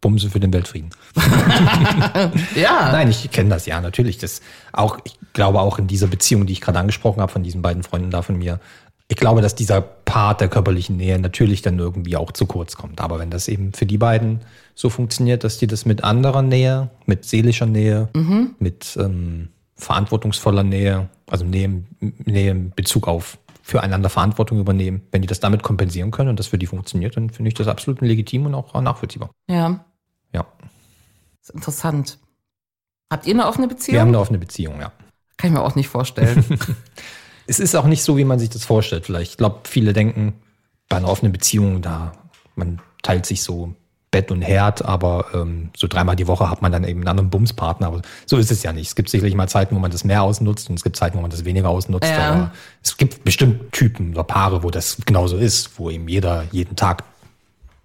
[0.00, 0.90] Bumse für den Weltfrieden.
[2.54, 2.92] Ja.
[2.92, 4.18] Nein, ich kenne das ja, natürlich.
[4.18, 4.40] Das
[4.72, 7.82] auch, ich glaube auch in dieser Beziehung, die ich gerade angesprochen habe, von diesen beiden
[7.82, 8.60] Freunden da von mir,
[9.08, 13.00] ich glaube, dass dieser Part der körperlichen Nähe natürlich dann irgendwie auch zu kurz kommt.
[13.00, 14.42] Aber wenn das eben für die beiden
[14.74, 18.08] so funktioniert, dass die das mit anderer Nähe, mit seelischer Nähe,
[18.58, 25.28] mit ähm, verantwortungsvoller Nähe, also Nähe, Nähe in Bezug auf füreinander Verantwortung übernehmen, wenn die
[25.28, 28.46] das damit kompensieren können und das für die funktioniert, dann finde ich das absolut legitim
[28.46, 29.30] und auch nachvollziehbar.
[29.48, 29.84] Ja.
[30.32, 30.46] Ja.
[31.42, 32.18] ist interessant.
[33.10, 33.94] Habt ihr eine offene Beziehung?
[33.94, 34.92] Wir haben eine offene Beziehung, ja.
[35.36, 36.44] Kann ich mir auch nicht vorstellen.
[37.48, 39.06] Es ist auch nicht so, wie man sich das vorstellt.
[39.06, 40.34] Vielleicht, ich glaube, viele denken,
[40.88, 42.12] bei einer offenen Beziehung, da
[42.54, 43.74] man teilt sich so
[44.10, 47.30] Bett und Herd, aber ähm, so dreimal die Woche hat man dann eben einen anderen
[47.30, 47.88] Bumspartner.
[47.88, 48.88] Aber so ist es ja nicht.
[48.88, 51.20] Es gibt sicherlich mal Zeiten, wo man das mehr ausnutzt und es gibt Zeiten, wo
[51.20, 52.08] man das weniger ausnutzt.
[52.08, 52.32] Ja.
[52.32, 56.74] Aber es gibt bestimmt Typen oder Paare, wo das genauso ist, wo eben jeder jeden
[56.74, 57.04] Tag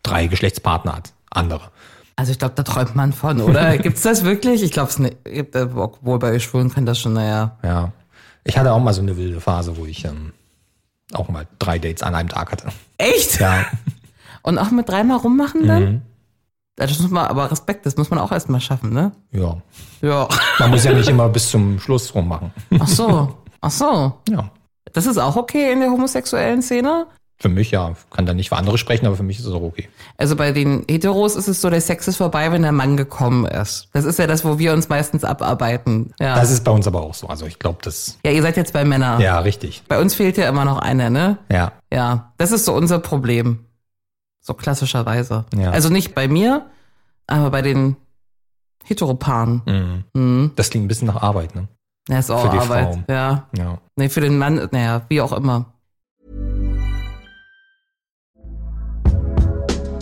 [0.01, 1.13] drei Geschlechtspartner hat.
[1.29, 1.71] Andere.
[2.15, 3.77] Also ich glaube, da träumt man von, oder?
[3.79, 4.63] Gibt's das wirklich?
[4.63, 5.17] Ich glaube es nicht.
[5.75, 7.57] Obwohl bei Schwulen kann das schon, naja.
[7.63, 7.91] Ja.
[8.43, 10.33] Ich hatte auch mal so eine wilde Phase, wo ich ähm,
[11.13, 12.69] auch mal drei Dates an einem Tag hatte.
[12.97, 13.39] Echt?
[13.39, 13.65] Ja.
[14.43, 15.83] Und auch mit dreimal rummachen dann?
[15.83, 16.01] Mhm.
[16.75, 19.11] Das muss man, aber Respekt, das muss man auch erstmal schaffen, ne?
[19.31, 19.57] Ja.
[20.01, 20.27] Ja.
[20.59, 22.51] Man muss ja nicht immer bis zum Schluss rummachen.
[22.79, 23.37] Ach so.
[23.61, 24.13] Ach so.
[24.29, 24.49] Ja.
[24.91, 27.05] Das ist auch okay in der homosexuellen Szene?
[27.43, 29.63] Für mich ja, kann da nicht für andere sprechen, aber für mich ist es auch
[29.63, 29.89] okay.
[30.15, 33.43] Also bei den Heteros ist es so, der Sex ist vorbei, wenn der Mann gekommen
[33.45, 33.89] ist.
[33.91, 36.13] Das ist ja das, wo wir uns meistens abarbeiten.
[36.21, 36.35] Ja.
[36.35, 37.27] Das ist bei uns aber auch so.
[37.27, 38.17] Also ich glaube, das.
[38.23, 39.19] ja, ihr seid jetzt bei Männern.
[39.19, 39.83] Ja, richtig.
[39.89, 41.37] Bei uns fehlt ja immer noch einer, ne?
[41.51, 41.73] Ja.
[41.91, 43.65] Ja, das ist so unser Problem.
[44.39, 45.43] So klassischerweise.
[45.53, 45.71] Ja.
[45.71, 46.65] Also nicht bei mir,
[47.27, 47.97] aber bei den
[48.85, 49.63] Heteropaaren.
[49.65, 50.03] Mhm.
[50.13, 50.51] Mhm.
[50.55, 51.67] Das klingt ein bisschen nach Arbeit, ne?
[52.07, 52.93] Ja, ist auch Für die Arbeit.
[53.05, 53.13] Frau.
[53.13, 53.49] Ja.
[53.57, 53.79] Ja.
[53.97, 55.73] Nee, für den Mann, naja, wie auch immer.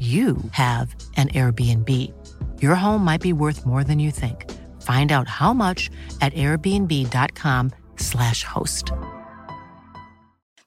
[0.00, 2.12] you have an Airbnb.
[2.60, 4.50] Your home might be worth more than you think.
[4.82, 5.88] Find out how much
[6.20, 8.90] at airbnb.com/slash host.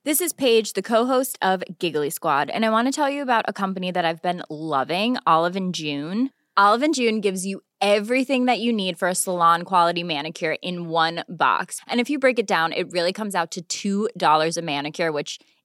[0.04, 3.44] This is Paige, the co-host of Giggly Squad, and I want to tell you about
[3.50, 6.30] a company that I've been loving, Olive and June.
[6.56, 10.88] Olive and June gives you everything that you need for a salon quality manicure in
[10.88, 11.82] one box.
[11.88, 15.40] And if you break it down, it really comes out to $2 a manicure, which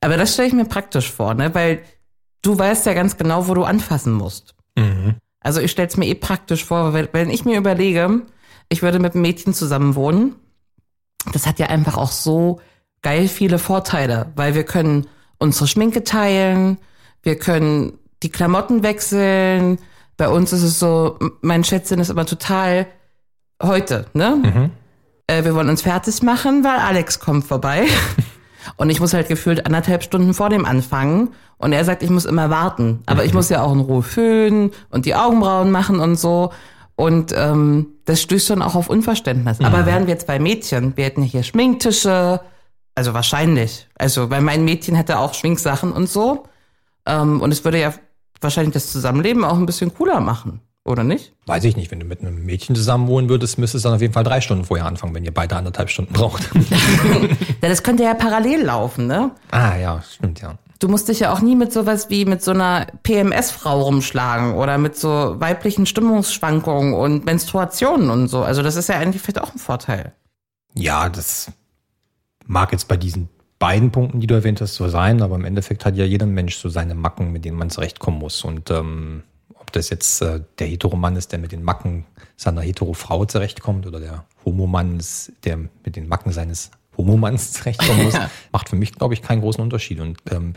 [0.00, 1.54] Aber das stelle ich mir praktisch vor, ne?
[1.54, 1.82] Weil
[2.42, 4.54] du weißt ja ganz genau, wo du anfassen musst.
[5.40, 8.22] Also ich stelle es mir eh praktisch vor, weil, wenn ich mir überlege,
[8.68, 10.34] ich würde mit einem Mädchen zusammen wohnen,
[11.32, 12.60] das hat ja einfach auch so
[13.02, 15.06] geil viele Vorteile, weil wir können
[15.38, 16.78] unsere Schminke teilen,
[17.22, 19.78] wir können die Klamotten wechseln.
[20.16, 22.86] Bei uns ist es so, mein Schätzchen ist immer total
[23.62, 24.70] heute, ne?
[25.28, 27.86] Äh, wir wollen uns fertig machen, weil Alex kommt vorbei.
[28.76, 31.30] Und ich muss halt gefühlt anderthalb Stunden vor dem anfangen.
[31.56, 33.02] Und er sagt, ich muss immer warten.
[33.06, 36.52] Aber ich muss ja auch in Ruhe föhnen und die Augenbrauen machen und so.
[36.94, 39.60] Und ähm, das stößt schon auch auf Unverständnis.
[39.60, 42.40] Aber wären wir zwei Mädchen, wir hätten hier Schminktische,
[42.94, 43.88] also wahrscheinlich.
[43.96, 46.44] Also, weil mein Mädchen hätte auch Schminksachen und so.
[47.06, 47.94] Ähm, und es würde ja
[48.40, 51.32] wahrscheinlich das Zusammenleben auch ein bisschen cooler machen, oder nicht?
[51.46, 54.02] Weiß ich nicht, wenn du mit einem Mädchen zusammen wohnen würdest, müsstest du dann auf
[54.02, 56.48] jeden Fall drei Stunden vorher anfangen, wenn ihr beide anderthalb Stunden braucht.
[57.60, 59.32] Ja, das könnte ja parallel laufen, ne?
[59.50, 60.58] ah ja, stimmt ja.
[60.78, 64.78] Du musst dich ja auch nie mit sowas wie mit so einer PMS-Frau rumschlagen oder
[64.78, 68.42] mit so weiblichen Stimmungsschwankungen und Menstruationen und so.
[68.42, 70.12] Also das ist ja eigentlich vielleicht auch ein Vorteil.
[70.74, 71.50] Ja, das
[72.46, 75.84] mag jetzt bei diesen beiden Punkten, die du erwähnt hast, so sein, aber im Endeffekt
[75.84, 78.44] hat ja jeder Mensch so seine Macken, mit denen man zurechtkommen muss.
[78.44, 82.06] Und ähm, ob das jetzt äh, der Heteromann ist, der mit den Macken
[82.36, 88.14] seiner Hetero-Frau zurechtkommt oder der Homomann ist, der mit den Macken seines Homomanns zurechtkommen muss,
[88.52, 90.00] macht für mich, glaube ich, keinen großen Unterschied.
[90.00, 90.54] Und ähm,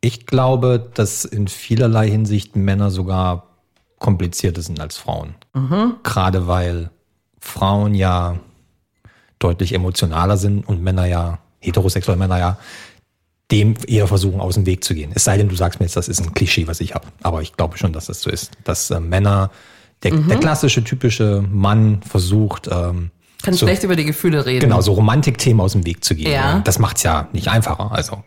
[0.00, 3.46] ich glaube, dass in vielerlei Hinsicht Männer sogar
[3.98, 5.34] komplizierter sind als Frauen.
[6.02, 6.90] Gerade weil
[7.38, 8.38] Frauen ja
[9.38, 12.58] deutlich emotionaler sind und Männer ja, heterosexuelle Männer ja,
[13.50, 15.10] dem eher versuchen, aus dem Weg zu gehen.
[15.14, 17.06] Es sei denn, du sagst mir jetzt, das ist ein Klischee, was ich habe.
[17.22, 18.52] Aber ich glaube schon, dass das so ist.
[18.64, 19.50] Dass äh, Männer,
[20.02, 23.10] der, der klassische, typische Mann versucht, ähm,
[23.42, 24.60] Kann so, schlecht über die Gefühle reden.
[24.60, 26.30] genau, so Romantikthemen aus dem Weg zu gehen.
[26.32, 26.60] Ja.
[26.60, 27.90] Das macht's ja nicht einfacher.
[27.92, 28.22] Also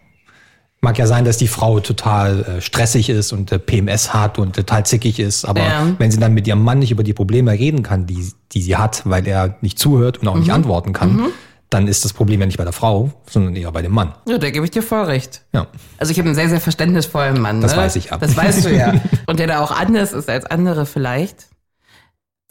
[0.82, 4.56] mag ja sein, dass die Frau total äh, stressig ist und äh, PMS hat und
[4.58, 5.88] total zickig ist, aber Ja.
[5.98, 8.76] wenn sie dann mit ihrem Mann nicht über die Probleme reden kann, die, die sie
[8.76, 10.40] hat, weil er nicht zuhört und auch Mhm.
[10.42, 11.28] nicht antworten kann,
[11.74, 14.14] dann ist das Problem ja nicht bei der Frau, sondern eher bei dem Mann.
[14.28, 15.42] Ja, da gebe ich dir voll recht.
[15.54, 15.68] Ja.
[15.98, 17.62] Also ich habe einen sehr, sehr verständnisvollen Mann.
[17.62, 17.82] Das ne?
[17.82, 18.18] weiß ich ja.
[18.18, 18.94] Das weißt du ja.
[19.28, 21.48] Und der da auch anders ist als andere vielleicht.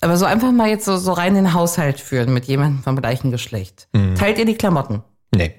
[0.01, 2.97] Aber so einfach mal jetzt so, so rein in den Haushalt führen mit jemandem vom
[2.97, 3.89] gleichen Geschlecht.
[3.93, 4.17] Mhm.
[4.17, 5.03] Teilt ihr die Klamotten?
[5.33, 5.55] Nee.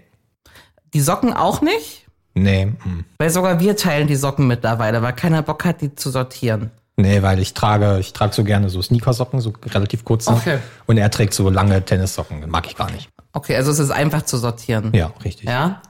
[0.93, 2.05] Die Socken auch nicht?
[2.33, 2.65] Nee.
[2.65, 3.05] mm.
[3.19, 6.71] Weil sogar wir teilen die Socken mittlerweile, weil keiner Bock hat, die zu sortieren.
[6.97, 10.31] Nee, weil ich trage, ich trage so gerne so Sneakersocken, so relativ kurze.
[10.31, 10.59] Okay.
[10.85, 12.47] Und er trägt so lange Tennissocken.
[12.49, 13.09] Mag ich gar nicht.
[13.33, 14.91] Okay, also es ist einfach zu sortieren.
[14.93, 15.49] Ja, richtig.
[15.49, 15.81] Ja.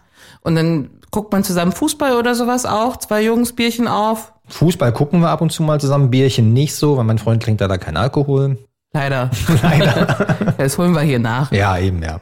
[0.41, 2.97] Und dann guckt man zusammen Fußball oder sowas auch.
[2.97, 4.34] Zwei Jungs, Bierchen auf.
[4.47, 7.62] Fußball gucken wir ab und zu mal zusammen, Bierchen nicht so, weil mein Freund trinkt
[7.62, 8.58] da keinen Alkohol.
[8.93, 9.29] Leider.
[9.62, 10.53] Leider.
[10.58, 11.51] das holen wir hier nach.
[11.51, 12.21] Ja, eben, ja.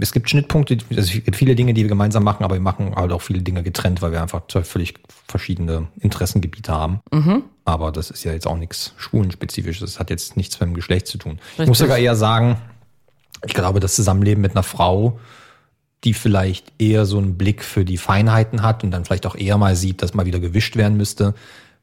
[0.00, 2.94] Es gibt Schnittpunkte, also es gibt viele Dinge, die wir gemeinsam machen, aber wir machen
[2.94, 4.94] halt auch viele Dinge getrennt, weil wir einfach zwei völlig
[5.26, 7.00] verschiedene Interessengebiete haben.
[7.64, 9.90] Aber das ist ja jetzt auch nichts Schwulenspezifisches.
[9.90, 11.40] Das hat jetzt nichts mit dem Geschlecht zu tun.
[11.54, 11.78] Ich muss Richtig.
[11.78, 12.58] sogar eher sagen,
[13.44, 15.18] ich glaube, das Zusammenleben mit einer Frau,
[16.04, 19.58] die vielleicht eher so einen Blick für die Feinheiten hat und dann vielleicht auch eher
[19.58, 21.34] mal sieht, dass mal wieder gewischt werden müsste,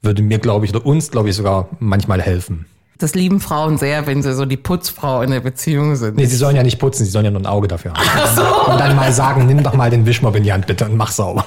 [0.01, 2.65] würde mir, glaube ich, oder uns, glaube ich, sogar manchmal helfen.
[2.97, 6.15] Das lieben Frauen sehr, wenn sie so die Putzfrau in der Beziehung sind.
[6.15, 8.71] Nee, sie sollen ja nicht putzen, sie sollen ja nur ein Auge dafür haben.
[8.71, 11.11] Und dann mal sagen, nimm doch mal den Wischmopp in die Hand bitte und mach
[11.11, 11.45] sauber.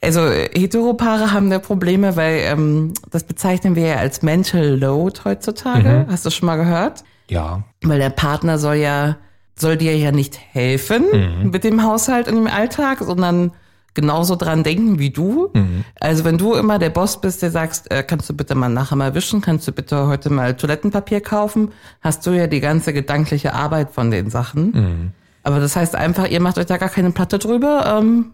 [0.00, 6.06] Also Heteropaare haben da Probleme, weil ähm, das bezeichnen wir ja als Mental Load heutzutage.
[6.08, 7.02] Hast du schon mal gehört?
[7.30, 9.16] Ja, Weil der Partner soll ja,
[9.58, 11.04] soll dir ja nicht helfen
[11.50, 13.52] mit dem Haushalt und dem Alltag, sondern
[13.94, 15.50] genauso dran denken wie du.
[15.98, 18.96] Also wenn du immer der Boss bist, der sagst, äh, kannst du bitte mal nachher
[18.96, 23.54] mal wischen, kannst du bitte heute mal Toilettenpapier kaufen, hast du ja die ganze gedankliche
[23.54, 25.12] Arbeit von den Sachen.
[25.42, 27.98] Aber das heißt einfach, ihr macht euch da gar keine Platte drüber.
[27.98, 28.32] Ähm,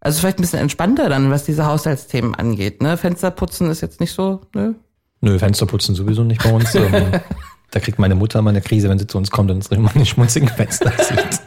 [0.00, 2.82] also vielleicht ein bisschen entspannter dann, was diese Haushaltsthemen angeht.
[2.82, 2.96] Ne?
[2.96, 4.74] Fensterputzen ist jetzt nicht so, ne?
[5.20, 6.76] nö, Fensterputzen sowieso nicht bei uns.
[7.72, 9.90] Da kriegt meine Mutter mal eine Krise, wenn sie zu uns kommt und uns immer
[9.94, 11.40] die schmutzigen Fenster sieht.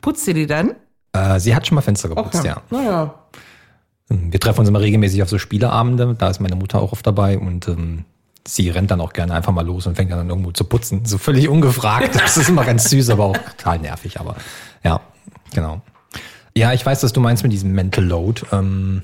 [0.00, 0.74] Putzt ihr die dann?
[1.12, 2.62] Äh, sie hat schon mal Fenster geputzt, ja.
[2.70, 3.14] Naja.
[4.08, 7.38] Wir treffen uns immer regelmäßig auf so Spieleabende, da ist meine Mutter auch oft dabei
[7.38, 8.04] und ähm,
[8.46, 11.04] sie rennt dann auch gerne einfach mal los und fängt dann irgendwo zu putzen.
[11.04, 12.14] So völlig ungefragt.
[12.14, 14.20] Das ist immer ganz süß, aber auch total nervig.
[14.20, 14.36] Aber
[14.82, 15.00] ja,
[15.54, 15.80] genau.
[16.56, 18.42] Ja, ich weiß, was du meinst mit diesem Mental Load.
[18.52, 19.02] Ähm,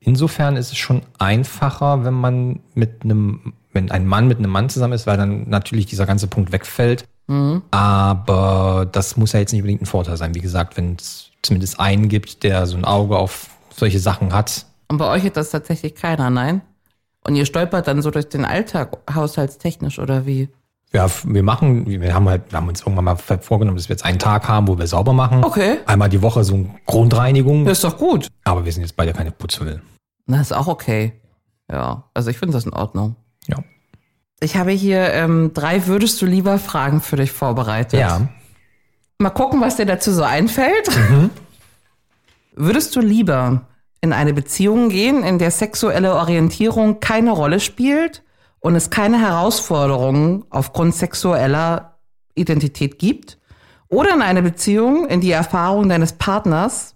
[0.00, 4.68] insofern ist es schon einfacher, wenn man mit einem, wenn ein Mann mit einem Mann
[4.68, 7.04] zusammen ist, weil dann natürlich dieser ganze Punkt wegfällt.
[7.70, 10.34] Aber das muss ja jetzt nicht unbedingt ein Vorteil sein.
[10.34, 14.64] Wie gesagt, wenn es zumindest einen gibt, der so ein Auge auf solche Sachen hat,
[14.88, 16.62] Und bei euch hat das tatsächlich keiner, nein?
[17.24, 20.48] Und ihr stolpert dann so durch den Alltag, haushaltstechnisch oder wie?
[20.94, 24.06] Ja, wir machen, wir haben halt, wir haben uns irgendwann mal vorgenommen, dass wir jetzt
[24.06, 25.44] einen Tag haben, wo wir sauber machen.
[25.44, 25.80] Okay.
[25.84, 27.66] Einmal die Woche so eine Grundreinigung.
[27.66, 28.28] Das ist doch gut.
[28.44, 29.82] Aber wir sind jetzt beide keine Putzhülle.
[30.26, 31.12] Na, ist auch okay.
[31.70, 33.16] Ja, also ich finde das in Ordnung.
[33.48, 33.56] Ja.
[34.40, 37.98] Ich habe hier ähm, drei Würdest du lieber Fragen für dich vorbereitet.
[37.98, 38.28] Ja.
[39.18, 40.88] Mal gucken, was dir dazu so einfällt.
[42.54, 43.62] Würdest du lieber
[44.00, 48.22] in eine Beziehung gehen, in der sexuelle Orientierung keine Rolle spielt
[48.60, 51.98] und es keine Herausforderungen aufgrund sexueller
[52.36, 53.38] Identität gibt?
[53.88, 56.94] Oder in eine Beziehung, in die Erfahrungen deines Partners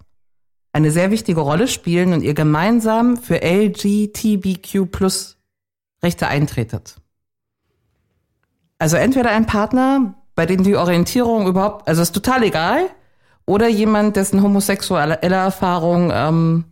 [0.73, 5.39] eine sehr wichtige Rolle spielen und ihr gemeinsam für LGTBQ plus
[6.03, 6.97] Rechte eintretet?
[8.79, 12.91] Also entweder ein Partner, bei dem die Orientierung überhaupt, also ist total egal,
[13.47, 16.65] oder jemand, dessen homosexuelle Erfahrung ähm,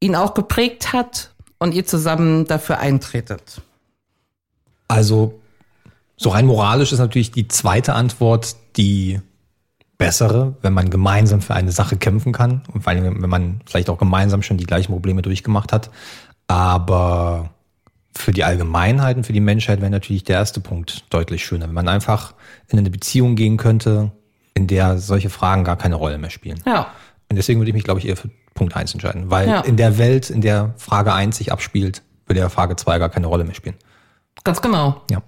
[0.00, 3.60] ihn auch geprägt hat und ihr zusammen dafür eintretet.
[4.88, 5.40] Also,
[6.16, 9.20] so rein moralisch ist natürlich die zweite Antwort die
[9.98, 13.88] bessere, wenn man gemeinsam für eine Sache kämpfen kann und vor allem, wenn man vielleicht
[13.88, 15.90] auch gemeinsam schon die gleichen Probleme durchgemacht hat.
[16.46, 17.53] Aber
[18.16, 21.74] für die Allgemeinheit und für die Menschheit wäre natürlich der erste Punkt deutlich schöner, wenn
[21.74, 22.34] man einfach
[22.68, 24.12] in eine Beziehung gehen könnte,
[24.54, 26.60] in der solche Fragen gar keine Rolle mehr spielen.
[26.66, 26.86] Ja.
[27.28, 29.30] Und deswegen würde ich mich, glaube ich, eher für Punkt 1 entscheiden.
[29.30, 29.60] Weil Ja.
[29.62, 33.26] in der Welt, in der Frage 1 sich abspielt, würde ja Frage 2 gar keine
[33.26, 33.74] Rolle mehr spielen.
[34.44, 35.02] Ganz genau.
[35.10, 35.22] Ja.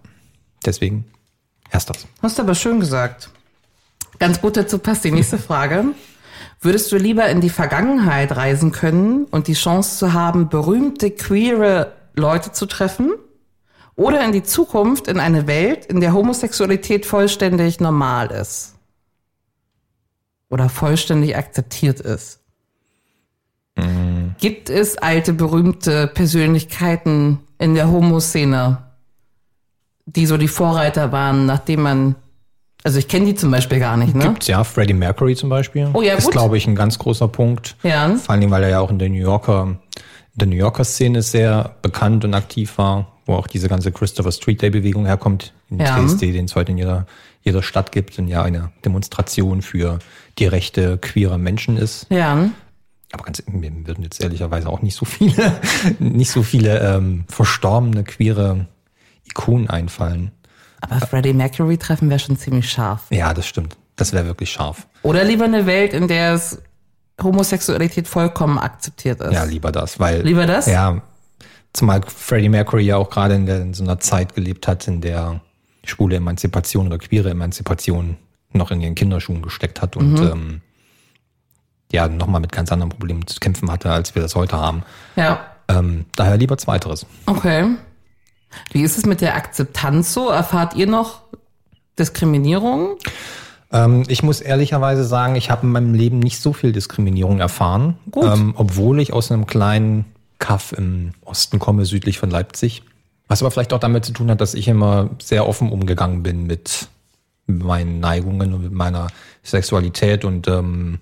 [0.65, 1.05] Deswegen
[1.71, 2.07] erst das.
[2.23, 3.31] Hast du aber schön gesagt.
[4.19, 5.85] Ganz gut dazu passt die nächste Frage.
[6.61, 11.93] Würdest du lieber in die Vergangenheit reisen können und die Chance zu haben, berühmte queere
[12.17, 13.13] Leute zu treffen?
[13.95, 18.75] Oder in die Zukunft in eine Welt, in der Homosexualität vollständig normal ist?
[20.51, 22.41] Oder vollständig akzeptiert ist?
[24.39, 28.79] Gibt es alte, berühmte Persönlichkeiten in der Homoszene,
[30.07, 32.15] die so die Vorreiter waren, nachdem man,
[32.85, 34.25] also ich kenne die zum Beispiel gar nicht, ne?
[34.25, 35.91] Gibt's ja, Freddie Mercury zum Beispiel.
[35.93, 36.33] Oh ja, Ist, gut.
[36.33, 37.77] glaube ich, ein ganz großer Punkt.
[37.83, 38.15] Ja.
[38.17, 39.79] Vor Dingen, weil er ja auch in der New Yorker,
[40.37, 44.63] der New Yorker Szene sehr bekannt und aktiv war, wo auch diese ganze Christopher Street
[44.63, 45.99] Day Bewegung herkommt, in Ja.
[45.99, 47.07] TSD, den es heute in jeder,
[47.43, 49.99] jeder Stadt gibt und ja eine Demonstration für
[50.39, 52.07] die Rechte queerer Menschen ist.
[52.11, 52.51] Ja.
[53.13, 55.61] Aber ganz, mir würden jetzt ehrlicherweise auch nicht so viele,
[55.99, 58.67] nicht so viele ähm, verstorbene queere
[59.25, 60.33] Ikonen einfallen.
[60.81, 63.05] Aber Freddie Mercury treffen wäre schon ziemlich scharf.
[63.11, 63.77] Ja, das stimmt.
[63.97, 64.87] Das wäre wirklich scharf.
[65.03, 66.61] Oder lieber eine Welt, in der es
[67.23, 69.33] Homosexualität vollkommen akzeptiert ist.
[69.33, 70.23] Ja, lieber das, weil.
[70.23, 70.67] Lieber das?
[70.67, 71.01] Ja.
[71.73, 75.01] Zumal Freddie Mercury ja auch gerade in, der, in so einer Zeit gelebt hat, in
[75.01, 75.41] der
[75.85, 78.17] schwule Emanzipation oder queere Emanzipation
[78.53, 80.27] noch in ihren Kinderschuhen gesteckt hat und Mhm.
[80.33, 80.61] ähm,
[81.93, 84.83] ja, nochmal mit ganz anderen Problemen zu kämpfen hatte, als wir das heute haben.
[85.15, 85.41] Ja.
[85.69, 87.07] Ähm, daher lieber Zweiteres.
[87.27, 87.77] Okay.
[88.73, 90.31] Wie ist es mit der Akzeptanz so?
[90.31, 91.21] Erfahrt ihr noch
[91.99, 92.97] Diskriminierung?
[93.73, 97.97] Ähm, ich muss ehrlicherweise sagen, ich habe in meinem Leben nicht so viel Diskriminierung erfahren.
[98.17, 100.05] Ähm, obwohl ich aus einem kleinen
[100.39, 102.83] Kaff im Osten komme, südlich von Leipzig.
[103.29, 106.47] Was aber vielleicht auch damit zu tun hat, dass ich immer sehr offen umgegangen bin
[106.47, 106.89] mit
[107.47, 109.09] meinen Neigungen und mit meiner
[109.43, 110.99] Sexualität und ähm,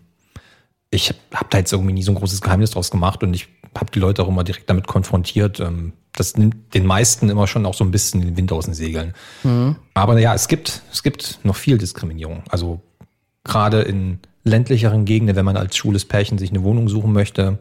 [0.90, 3.90] ich habe da jetzt irgendwie nie so ein großes Geheimnis draus gemacht und ich habe
[3.92, 5.58] die Leute auch immer direkt damit konfrontiert.
[5.58, 8.74] Ähm, das nimmt den meisten immer schon auch so ein bisschen den Wind aus den
[8.74, 9.14] Segeln.
[9.94, 12.42] Aber ja, es gibt, es gibt noch viel Diskriminierung.
[12.48, 12.80] Also
[13.42, 17.58] gerade in ländlicheren Gegenden, wenn man als schwules Pärchen sich eine Wohnung suchen möchte,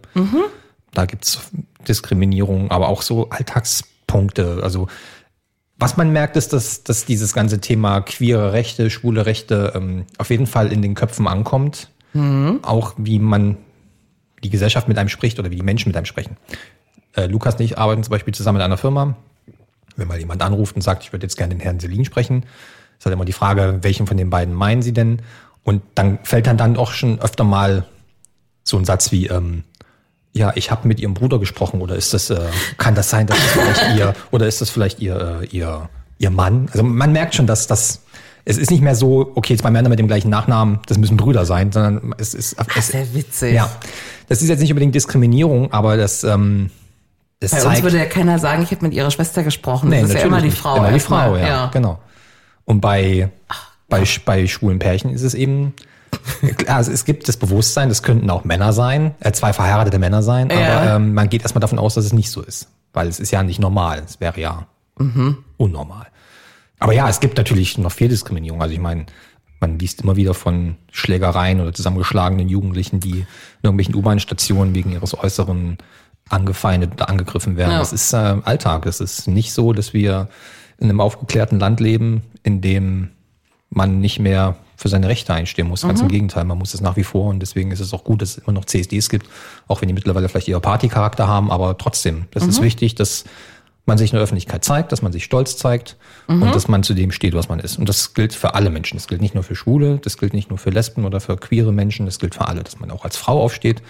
[0.92, 1.50] da gibt's
[1.88, 4.60] Diskriminierung, aber auch so Alltagspunkte.
[4.62, 4.88] Also
[5.78, 10.30] was man merkt, ist, dass, dass dieses ganze Thema queere Rechte, schwule Rechte ähm, auf
[10.30, 11.90] jeden Fall in den Köpfen ankommt.
[12.62, 13.58] Auch wie man
[14.44, 16.38] die Gesellschaft mit einem spricht oder wie die Menschen mit einem sprechen.
[17.16, 19.16] Äh, Lukas und ich arbeiten zum Beispiel zusammen in einer Firma.
[19.96, 22.46] Wenn mal jemand anruft und sagt, ich würde jetzt gerne den Herrn Selin sprechen,
[22.98, 25.22] ist halt immer die Frage, welchen von den beiden meinen Sie denn?
[25.64, 27.86] Und dann fällt dann dann auch schon öfter mal
[28.64, 29.64] so ein Satz wie, ähm,
[30.34, 32.40] ja, ich habe mit Ihrem Bruder gesprochen oder ist das, äh,
[32.78, 36.32] kann das sein, dass das vielleicht Ihr, oder ist das vielleicht Ihr, äh, Ihr, Ihr
[36.32, 36.70] Mann?
[36.72, 38.02] Also man merkt schon, dass das,
[38.46, 41.46] es ist nicht mehr so, okay, zwei Männer mit dem gleichen Nachnamen, das müssen Brüder
[41.46, 43.54] sein, sondern es ist, es, ist ja witzig.
[43.54, 43.72] ja,
[44.28, 46.72] das ist jetzt nicht unbedingt Diskriminierung, aber das, ähm,
[47.40, 49.92] das Bei uns zeigt, würde ja keiner sagen, ich habe mit ihrer Schwester gesprochen.
[49.92, 50.52] Das ist ja immer die.
[50.52, 50.78] Frau.
[50.78, 51.00] Immer die.
[51.00, 52.00] Frau, ja, genau.
[52.66, 53.30] Und bei,
[53.90, 55.74] bei, bei schwulen Pärchen ist es eben,
[56.58, 60.24] klar, es, es gibt das Bewusstsein, das könnten auch Männer sein, äh, zwei verheiratete Männer
[60.24, 60.80] sein, Ja.
[60.80, 62.70] aber ähm, man geht erstmal davon aus, dass es nicht so ist.
[62.94, 64.04] Weil es ist ja nicht normal.
[64.06, 64.68] Es wäre ja
[65.58, 66.08] unnormal.
[66.80, 68.62] Aber ja, es gibt natürlich noch viel Diskriminierung.
[68.62, 69.08] Also ich meine,
[69.60, 73.26] man liest immer wieder von Schlägereien oder zusammengeschlagenen Jugendlichen, die in
[73.64, 75.78] irgendwelchen U-Bahn-Stationen wegen ihres Äußeren
[76.30, 77.72] angefeindet oder angegriffen werden.
[77.72, 77.80] Ja.
[77.80, 78.86] Das ist äh, Alltag.
[78.86, 80.30] Es ist nicht so, dass wir
[80.78, 83.10] in einem aufgeklärten Land leben, in dem
[83.70, 85.84] man nicht mehr für seine Rechte einstehen muss.
[85.84, 88.22] Ganz im Gegenteil, man muss es nach wie vor und deswegen ist es auch gut,
[88.22, 89.28] dass es immer noch CSDs gibt,
[89.68, 93.24] auch wenn die mittlerweile vielleicht eher Partycharakter haben, aber trotzdem, das ist wichtig, dass
[93.86, 95.98] man sich in der Öffentlichkeit zeigt, dass man sich stolz zeigt
[96.28, 97.78] und dass man zu dem steht, was man ist.
[97.78, 98.98] Und das gilt für alle Menschen.
[98.98, 101.74] Das gilt nicht nur für Schwule, das gilt nicht nur für Lesben oder für queere
[101.74, 103.82] Menschen, das gilt für alle, dass man auch als Frau aufsteht,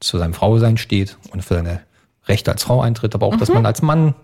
[0.00, 1.80] zu seinem Frausein steht und für seine
[2.26, 4.14] Rechte als Frau eintritt, aber auch, dass man als Mann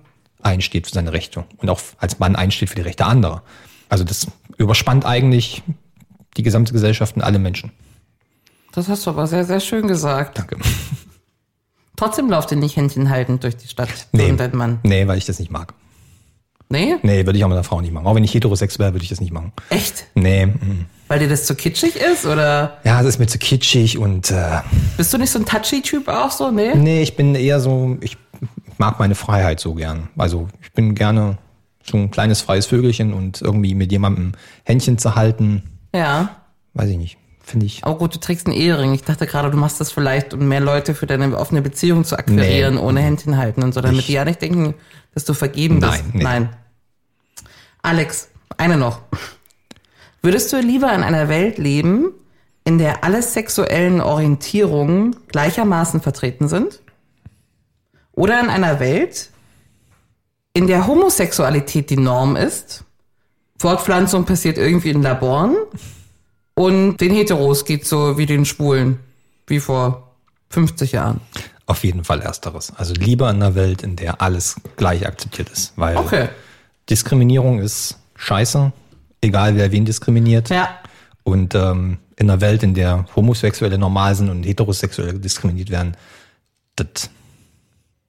[0.43, 3.43] einsteht für seine Rechte und auch als Mann einsteht für die Rechte anderer.
[3.89, 4.27] Also das
[4.59, 5.63] überspannt eigentlich
[6.37, 7.73] die gesamte Gesellschaft und alle Menschen.
[8.73, 10.39] Das hast du aber sehr, sehr schön gesagt.
[10.39, 10.59] Danke.
[11.97, 14.31] Trotzdem lauft ihr nicht Händchen haltend durch die Stadt, Nee.
[14.31, 14.81] und dein Mann.
[14.83, 15.75] Nee, weil ich das nicht mag.
[16.69, 16.97] Nee?
[17.03, 18.07] Nee, würde ich auch mit einer Frau nicht machen.
[18.07, 19.53] Auch wenn ich heterosexuell wäre, würde ich das nicht machen.
[19.71, 20.07] Echt?
[20.15, 20.47] Nee.
[20.47, 20.87] mm.
[21.09, 22.25] Weil dir das zu kitschig ist?
[22.27, 24.61] Oder Ja, das ist mir zu kitschig und äh,
[24.97, 26.51] bist du nicht so ein Touchy-Typ auch so?
[26.51, 26.75] Nee?
[26.75, 28.17] nee, ich bin eher so, ich
[28.79, 30.09] mag meine Freiheit so gern.
[30.17, 31.39] Also ich bin gerne
[31.83, 34.33] so ein kleines freies Vögelchen und irgendwie mit jemandem
[34.65, 35.63] Händchen zu halten,
[35.95, 36.37] Ja.
[36.73, 37.19] weiß ich nicht.
[37.47, 37.85] Finde ich.
[37.85, 38.95] Aber gut, du trägst einen Ehering.
[38.95, 42.19] Ich dachte gerade, du machst das vielleicht, um mehr Leute für deine offene Beziehung zu
[42.19, 42.81] akquirieren, Nee.
[42.81, 44.73] ohne Händchen halten und so, damit Ich- die ja nicht denken,
[45.13, 45.93] dass du vergeben bist.
[45.93, 46.23] Nein, nee.
[46.23, 46.49] Nein.
[47.83, 49.01] Alex, eine noch.
[50.25, 52.15] Würdest du lieber in einer Welt leben,
[52.65, 56.81] in der alle sexuellen Orientierungen gleichermaßen vertreten sind?
[58.13, 59.29] Oder in einer Welt,
[60.55, 62.85] in der Homosexualität die Norm ist?
[63.59, 65.57] Fortpflanzung passiert irgendwie in Laboren?
[66.55, 69.01] Und den Heteros geht so wie den Schwulen,
[69.47, 70.15] wie vor
[70.49, 71.21] 50 Jahren.
[71.67, 72.73] Auf jeden Fall ersteres.
[72.75, 75.75] Also lieber in einer Welt, in der alles gleich akzeptiert ist.
[75.77, 76.31] Weil Okay.
[76.89, 78.73] Diskriminierung ist scheiße,
[79.25, 80.51] egal wer wen diskriminiert.
[80.51, 80.69] Ja.
[81.23, 85.97] Und ähm, in einer Welt, in der Homosexuelle normal sind und Heterosexuelle diskriminiert werden,
[86.77, 87.11] das.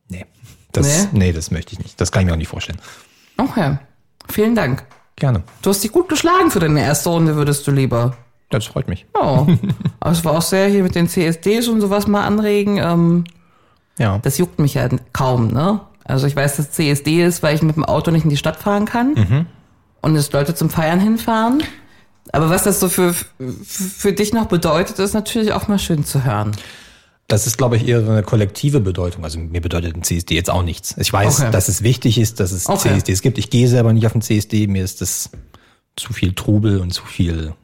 [0.09, 0.25] Nee.
[0.71, 1.19] Das, Nee?
[1.27, 1.99] nee, das möchte ich nicht.
[1.99, 2.79] Das kann ich mir auch nicht vorstellen.
[3.37, 3.77] Okay.
[4.29, 4.83] Vielen Dank.
[5.15, 5.43] Gerne.
[5.61, 8.17] Du hast dich gut geschlagen für deine erste Runde, würdest du lieber.
[8.49, 9.05] Das freut mich.
[9.13, 9.47] Oh.
[9.99, 12.77] Aber es war auch sehr hier mit den CSDs und sowas mal anregen.
[12.77, 13.23] Ähm,
[13.97, 14.19] Ja.
[14.19, 15.79] das juckt mich ja kaum, ne?
[16.03, 18.57] Also ich weiß, dass CSD ist, weil ich mit dem Auto nicht in die Stadt
[18.57, 19.47] fahren kann.
[20.05, 21.63] Und es Leute zum Feiern hinfahren.
[22.31, 26.23] Aber was das so für, für dich noch bedeutet, ist natürlich auch mal schön zu
[26.23, 26.55] hören.
[27.27, 29.23] Das ist, glaube ich, eher so eine kollektive Bedeutung.
[29.23, 30.93] Also mir bedeutet ein CSD jetzt auch nichts.
[30.99, 31.49] Ich weiß, Okay.
[31.51, 32.89] dass es wichtig ist, dass es Okay.
[32.93, 33.39] CSDs gibt.
[33.39, 34.67] Ich gehe selber nicht auf den CSD.
[34.67, 35.31] Mir ist das
[35.95, 37.55] zu viel Trubel und zu viel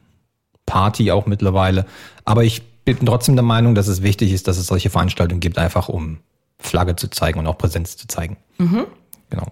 [0.66, 1.86] Party auch mittlerweile.
[2.24, 5.58] Aber ich bin trotzdem der Meinung, dass es wichtig ist, dass es solche Veranstaltungen gibt,
[5.58, 6.18] einfach um
[6.58, 8.36] Flagge zu zeigen und auch Präsenz zu zeigen.
[8.58, 8.86] Mhm.
[9.30, 9.46] Genau.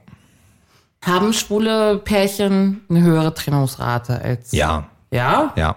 [1.04, 4.52] Haben schwule Pärchen eine höhere Trennungsrate als.
[4.52, 5.52] Ja, Ja?
[5.56, 5.76] ja.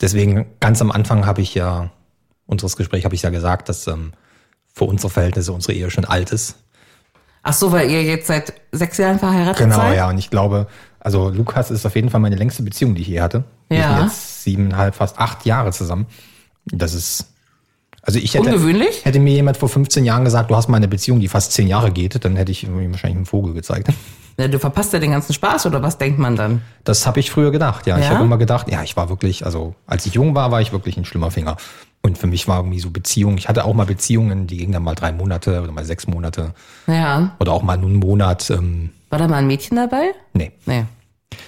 [0.00, 1.90] Deswegen ganz am Anfang habe ich ja
[2.46, 4.12] unseres Gesprächs habe ich ja gesagt, dass ähm,
[4.72, 6.56] für unsere Verhältnisse unsere Ehe schon alt ist.
[7.42, 9.96] Ach so, weil ihr jetzt seit sechs Jahren verheiratet Genau, seid?
[9.96, 10.08] ja.
[10.08, 10.66] Und ich glaube,
[11.00, 13.44] also Lukas ist auf jeden Fall meine längste Beziehung, die ich je hatte.
[13.68, 13.94] Wir Ja.
[13.96, 16.06] sind jetzt siebeneinhalb, fast acht Jahre zusammen.
[16.66, 17.26] Das ist,
[18.02, 19.04] also ich hätte, Ungewöhnlich?
[19.04, 21.68] hätte mir jemand vor 15 Jahren gesagt, du hast mal eine Beziehung, die fast zehn
[21.68, 23.88] Jahre geht, dann hätte ich ihm wahrscheinlich einen Vogel gezeigt.
[24.38, 26.62] Ja, du verpasst ja den ganzen Spaß, oder was denkt man dann?
[26.84, 27.98] Das habe ich früher gedacht, ja.
[27.98, 28.10] Ich Ja?
[28.14, 30.96] habe immer gedacht, ja, ich war wirklich, also als ich jung war, war ich wirklich
[30.96, 31.56] ein schlimmer Finger.
[32.02, 34.84] Und für mich war irgendwie so Beziehung, ich hatte auch mal Beziehungen, die gingen dann
[34.84, 36.54] mal drei Monate oder mal sechs Monate
[36.86, 37.32] Ja.
[37.40, 38.48] oder auch mal nur einen Monat.
[38.50, 40.12] Ähm, War da mal ein Mädchen dabei?
[40.34, 40.84] nee, Nee.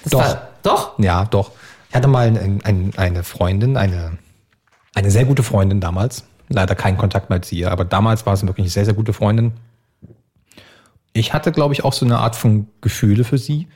[0.02, 0.20] Das Doch.
[0.20, 0.98] War, doch?
[0.98, 1.52] Ja, doch.
[1.88, 4.18] Ich hatte mal ein, ein, eine Freundin, eine,
[4.94, 6.24] eine sehr gute Freundin damals.
[6.48, 9.12] Leider keinen Kontakt mehr zu ihr, aber damals war es wirklich eine sehr, sehr gute
[9.12, 9.52] Freundin.
[11.12, 13.66] Ich hatte, glaube ich, auch so eine Art von Gefühle für sie,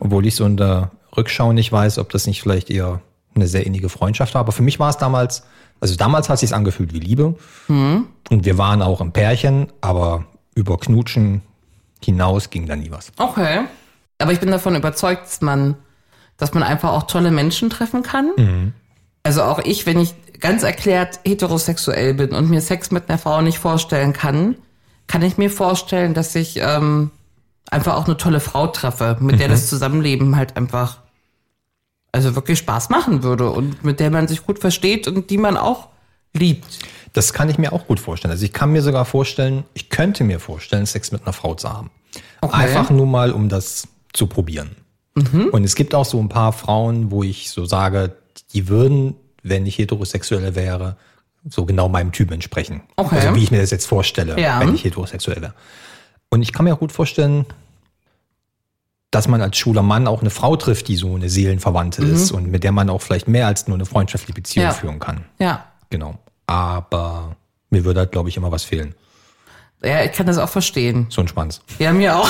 [0.00, 3.00] obwohl ich so in der Rückschau nicht weiß, ob das nicht vielleicht eher
[3.34, 4.40] eine sehr innige Freundschaft war.
[4.40, 5.44] Aber für mich war es damals,
[5.80, 7.34] also damals hat es sich angefühlt wie Liebe.
[7.68, 10.24] Und wir waren auch im Pärchen, aber
[10.54, 11.42] über Knutschen
[12.04, 13.10] hinaus ging da nie was.
[13.18, 13.62] Okay.
[14.18, 15.74] Aber ich bin davon überzeugt, dass man,
[16.36, 18.30] dass man einfach auch tolle Menschen treffen kann.
[18.36, 18.72] Mhm.
[19.22, 23.40] Also auch ich, wenn ich ganz erklärt heterosexuell bin und mir Sex mit einer Frau
[23.40, 24.56] nicht vorstellen kann,
[25.06, 27.10] kann ich mir vorstellen, dass ich ähm,
[27.70, 29.38] einfach auch eine tolle Frau treffe, mit Mhm.
[29.38, 30.98] der das Zusammenleben halt einfach
[32.12, 35.56] also wirklich Spaß machen würde und mit der man sich gut versteht und die man
[35.56, 35.88] auch
[36.32, 36.78] liebt.
[37.12, 38.30] Das kann ich mir auch gut vorstellen.
[38.32, 41.72] Also ich kann mir sogar vorstellen, ich könnte mir vorstellen, Sex mit einer Frau zu
[41.72, 41.90] haben.
[42.40, 42.54] Okay.
[42.56, 44.76] Einfach nur mal, um das zu probieren.
[45.52, 48.16] Und es gibt auch so ein paar Frauen, wo ich so sage,
[48.52, 50.96] die würden, wenn ich heterosexuell wäre,
[51.48, 52.82] so genau meinem Typ entsprechen.
[52.96, 53.16] Okay.
[53.16, 54.60] Also wie ich mir das jetzt vorstelle, Ja.
[54.60, 55.54] wenn ich heterosexuell wäre.
[56.30, 57.44] Und ich kann mir auch gut vorstellen,
[59.10, 62.50] dass man als schwuler Mann auch eine Frau trifft, die so eine Seelenverwandte ist und
[62.50, 64.72] mit der man auch vielleicht mehr als nur eine freundschaftliche Beziehung Ja.
[64.72, 65.24] führen kann.
[65.38, 65.66] Ja.
[65.90, 66.18] Genau.
[66.46, 67.36] Aber
[67.70, 68.94] mir würde halt, glaube ich, immer was fehlen.
[69.84, 71.06] Ja, ich kann das auch verstehen.
[71.10, 71.60] So ein Schwanz.
[71.78, 72.28] Ja, mir auch.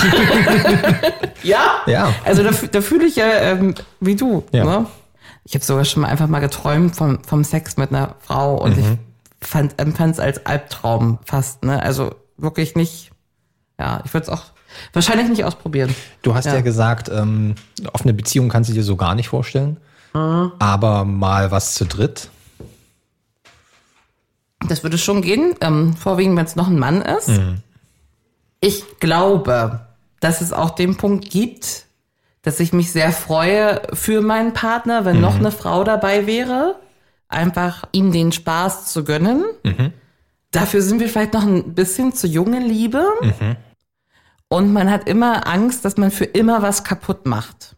[1.42, 1.76] ja?
[1.86, 2.12] Ja.
[2.24, 4.44] Also da, da fühle ich ja ähm, wie du.
[4.52, 4.64] Ja.
[4.64, 4.86] Ne?
[5.44, 8.76] Ich habe sogar schon mal einfach mal geträumt vom, vom Sex mit einer Frau und
[8.76, 8.98] Mhm.
[9.40, 11.62] ich fand empfand es als Albtraum fast.
[11.64, 11.82] Ne?
[11.82, 13.10] Also wirklich nicht.
[13.78, 14.42] Ja, ich würde es auch
[14.92, 15.94] wahrscheinlich nicht ausprobieren.
[16.22, 16.60] Du hast ja, Ja.
[16.62, 17.54] gesagt, ähm,
[17.92, 19.76] offene Beziehung kannst du dir so gar nicht vorstellen.
[20.14, 22.30] Aber mal was zu dritt.
[24.68, 27.30] Das würde schon gehen, ähm, vorwiegend, wenn es noch ein Mann ist.
[28.60, 29.80] Ich glaube,
[30.20, 31.84] dass es auch den Punkt gibt,
[32.44, 36.76] dass ich mich sehr freue für meinen Partner, wenn noch eine Frau dabei wäre,
[37.26, 39.42] einfach ihm den Spaß zu gönnen.
[40.50, 43.04] Dafür sind wir vielleicht noch ein bisschen zu junge Liebe.
[44.48, 47.76] Und man hat immer Angst, dass man für immer was kaputt macht.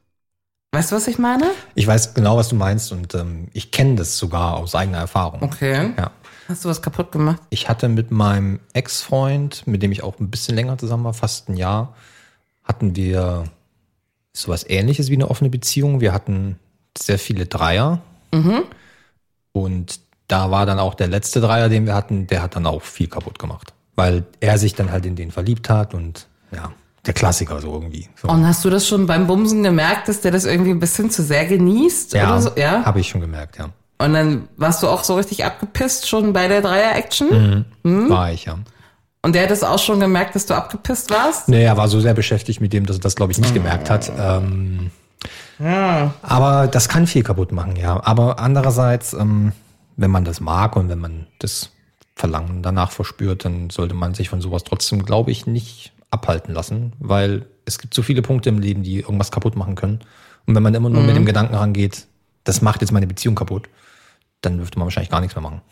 [0.72, 1.52] Weißt du, was ich meine?
[1.74, 5.42] Ich weiß genau, was du meinst und ähm, ich kenne das sogar aus eigener Erfahrung.
[5.42, 5.94] Okay.
[5.96, 6.10] Ja.
[6.48, 7.40] Hast du was kaputt gemacht?
[7.50, 11.48] Ich hatte mit meinem Ex-Freund, mit dem ich auch ein bisschen länger zusammen war, fast
[11.48, 11.94] ein Jahr,
[12.62, 13.44] hatten wir
[14.36, 16.00] sowas ähnliches wie eine offene Beziehung.
[16.00, 16.58] Wir hatten
[16.96, 18.00] sehr viele Dreier.
[19.52, 22.82] Und da war dann auch der letzte Dreier, den wir hatten, der hat dann auch
[22.82, 23.72] viel kaputt gemacht.
[23.94, 26.72] Weil er sich dann halt in den verliebt hat und ja,
[27.06, 28.08] der Klassiker so irgendwie.
[28.20, 28.28] So.
[28.28, 31.22] Und hast du das schon beim Bumsen gemerkt, dass der das irgendwie ein bisschen zu
[31.22, 32.12] sehr genießt?
[32.12, 32.50] ja, oder so?
[32.56, 32.84] ja?
[32.84, 33.70] habe ich schon gemerkt, ja.
[33.98, 37.64] Und dann warst du auch so richtig abgepisst schon bei der Dreier-Action?
[37.82, 38.10] Mhm.
[38.10, 38.58] War ich, ja.
[39.26, 41.48] Und der hat das auch schon gemerkt, dass du abgepisst warst?
[41.48, 43.90] Nee, er war so sehr beschäftigt mit dem, dass er das, glaube ich, nicht gemerkt
[43.90, 44.12] hat.
[44.16, 44.92] Ähm,
[46.22, 48.00] Aber das kann viel kaputt machen, ja.
[48.04, 49.50] Aber andererseits, ähm,
[49.96, 51.70] wenn man das mag und wenn man das
[52.14, 56.92] Verlangen danach verspürt, dann sollte man sich von sowas trotzdem, glaube ich, nicht abhalten lassen,
[57.00, 60.02] weil es gibt so viele Punkte im Leben, die irgendwas kaputt machen können.
[60.46, 62.06] Und wenn man immer nur mit dem Gedanken rangeht,
[62.44, 63.68] das macht jetzt meine Beziehung kaputt,
[64.40, 65.62] dann dürfte man wahrscheinlich gar nichts mehr machen.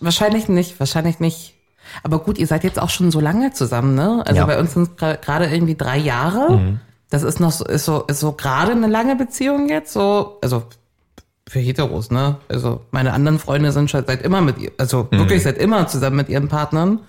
[0.00, 1.59] Wahrscheinlich nicht, wahrscheinlich nicht.
[2.02, 4.22] Aber gut, ihr seid jetzt auch schon so lange zusammen, ne?
[4.26, 4.46] Also Ja.
[4.46, 6.56] bei uns sind es gerade irgendwie drei Jahre.
[6.58, 6.80] Mhm.
[7.10, 10.62] Das ist noch so, ist so, ist so gerade eine lange Beziehung jetzt, so, also
[11.48, 12.36] für Heteros, ne?
[12.48, 15.18] Also meine anderen Freunde sind schon seit immer mit ihr, also Mhm.
[15.18, 17.00] wirklich seit immer zusammen mit ihren Partnern.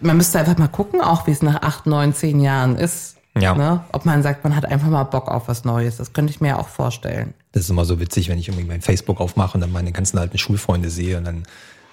[0.00, 3.16] Man müsste einfach mal gucken, auch wie es nach acht, neun, zehn Jahren ist.
[3.36, 3.54] Ja.
[3.54, 3.84] Ne?
[3.92, 5.96] Ob man sagt, man hat einfach mal Bock auf was Neues.
[5.96, 7.34] Das könnte ich mir auch vorstellen.
[7.52, 10.18] Das ist immer so witzig, wenn ich irgendwie mein Facebook aufmache und dann meine ganzen
[10.18, 11.42] alten Schulfreunde sehe und dann,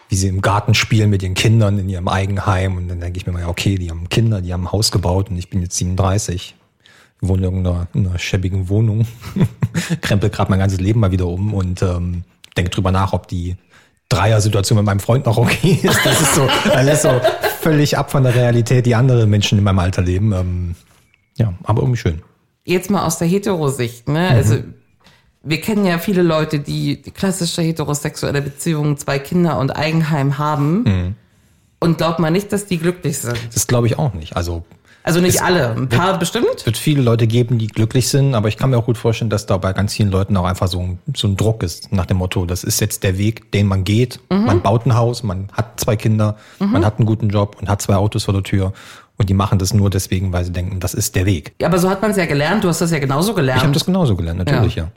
[0.09, 2.77] wie sie im Garten spielen mit ihren Kindern in ihrem Eigenheim.
[2.77, 4.91] Und dann denke ich mir mal, ja, okay, die haben Kinder, die haben ein Haus
[4.91, 6.55] gebaut und ich bin jetzt 37.
[7.21, 9.07] Wohne in irgendeiner in einer schäbigen Wohnung,
[10.01, 12.23] krempel gerade mein ganzes Leben mal wieder um und ähm,
[12.57, 13.55] denke drüber nach, ob die
[14.09, 16.05] Dreier-Situation mit meinem Freund noch okay ist.
[16.05, 17.21] Das ist so, das ist so
[17.61, 20.33] völlig ab von der Realität, die andere Menschen in meinem Alter leben.
[20.33, 20.75] Ähm,
[21.37, 22.21] ja, aber irgendwie schön.
[22.63, 24.29] jetzt mal aus der Hetero-Sicht, ne?
[24.29, 24.59] Also
[25.45, 31.15] wir kennen ja viele Leute, die klassische heterosexuelle Beziehung, zwei Kinder und Eigenheim haben.
[31.79, 33.37] Und glaubt man nicht, dass die glücklich sind.
[33.53, 34.35] Das glaube ich auch nicht.
[34.35, 34.63] Also
[35.03, 36.47] Also nicht alle, ein paar bestimmt.
[36.57, 39.29] Es wird viele Leute geben, die glücklich sind, aber ich kann mir auch gut vorstellen,
[39.29, 42.07] dass da bei ganz vielen Leuten auch einfach so ein, so ein Druck ist, nach
[42.07, 44.19] dem Motto, das ist jetzt der Weg, den man geht.
[44.29, 47.83] Man baut ein Haus, man hat zwei Kinder, man hat einen guten Job und hat
[47.83, 48.73] zwei Autos vor der Tür.
[49.17, 51.53] Und die machen das nur deswegen, weil sie denken, das ist der Weg.
[51.63, 53.59] Aber so hat man es ja gelernt, du hast das ja genauso gelernt.
[53.59, 54.89] Ich habe das genauso gelernt, natürlich, ja.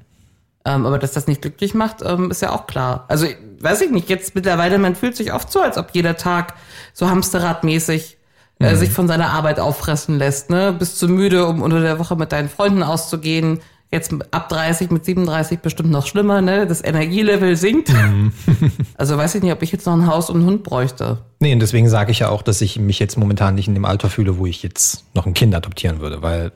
[0.69, 3.07] Ähm, aber dass das nicht glücklich macht, ähm, ist ja auch klar.
[3.09, 3.27] Also
[3.61, 6.55] weiß ich nicht, jetzt mittlerweile, man fühlt sich oft so, als ob jeder Tag
[6.93, 8.19] so hamsterradmäßig
[8.59, 10.51] äh, sich von seiner Arbeit auffressen lässt.
[10.51, 10.75] Ne?
[10.79, 13.61] Bist zu müde, um unter der Woche mit deinen Freunden auszugehen.
[13.91, 16.67] Jetzt ab 30, mit 37 bestimmt noch schlimmer, ne?
[16.67, 17.91] Das Energielevel sinkt.
[18.99, 21.23] also weiß ich nicht, ob ich jetzt noch ein Haus und einen Hund bräuchte.
[21.41, 23.87] Nee, und deswegen sage ich ja auch, dass ich mich jetzt momentan nicht in dem
[23.87, 26.53] Alter fühle, wo ich jetzt noch ein Kind adoptieren würde, weil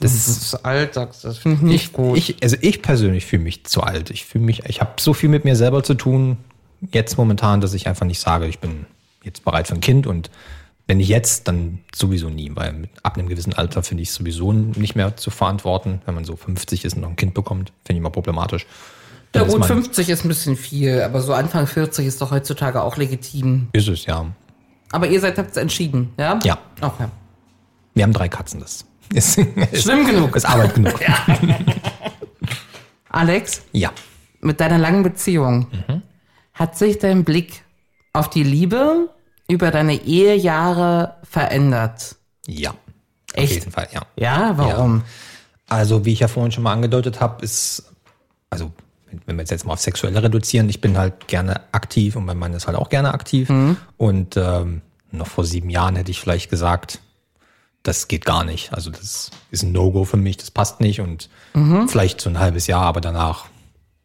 [0.00, 1.28] Das ist alt, sagst du.
[1.28, 2.16] Das finde ich nicht gut.
[2.16, 4.10] Ich, also ich persönlich fühle mich zu alt.
[4.10, 6.38] Ich fühle mich, ich habe so viel mit mir selber zu tun,
[6.92, 8.86] jetzt momentan, dass ich einfach nicht sage, ich bin
[9.22, 10.30] jetzt bereit für ein Kind und
[10.86, 14.14] wenn nicht jetzt, dann sowieso nie, weil mit, ab einem gewissen Alter finde ich es
[14.16, 16.00] sowieso nicht mehr zu verantworten.
[16.04, 18.66] Wenn man so 50 ist und noch ein Kind bekommt, finde ich mal problematisch.
[19.36, 22.82] ja gut, man- 50 ist ein bisschen viel, aber so Anfang 40 ist doch heutzutage
[22.82, 23.68] auch legitim.
[23.72, 24.26] Ist es, ja.
[24.90, 26.40] Aber ihr seid habt entschieden, ja?
[26.42, 26.58] Ja.
[26.80, 27.04] Okay.
[27.94, 28.84] Wir haben drei Katzen, das
[29.14, 30.36] ist, ist, Schlimm genug.
[30.36, 31.00] ist Arbeit genug.
[33.08, 33.90] Alex, ja.
[34.40, 36.02] mit deiner langen Beziehung, Mhm.
[36.54, 37.62] hat sich dein Blick
[38.12, 39.10] auf die Liebe
[39.48, 42.16] über deine Ehejahre verändert?
[42.46, 42.74] Ja.
[43.34, 43.52] Echt?
[43.52, 44.02] Auf jeden Fall, ja.
[44.16, 45.02] Ja, warum?
[45.68, 47.84] Also, wie ich ja vorhin schon mal angedeutet habe, ist,
[48.48, 48.72] also,
[49.26, 52.38] wenn- wir jetzt, jetzt mal auf Sexuelle reduzieren, ich bin halt gerne aktiv und mein
[52.38, 53.50] Mann ist halt auch gerne aktiv.
[53.96, 54.82] Und ähm,
[55.12, 57.00] noch vor sieben Jahren hätte ich vielleicht gesagt,
[57.82, 58.72] das geht gar nicht.
[58.72, 61.00] Also, das ist ein No-Go für mich, das passt nicht.
[61.00, 61.28] Und
[61.88, 63.46] vielleicht so ein halbes Jahr, aber danach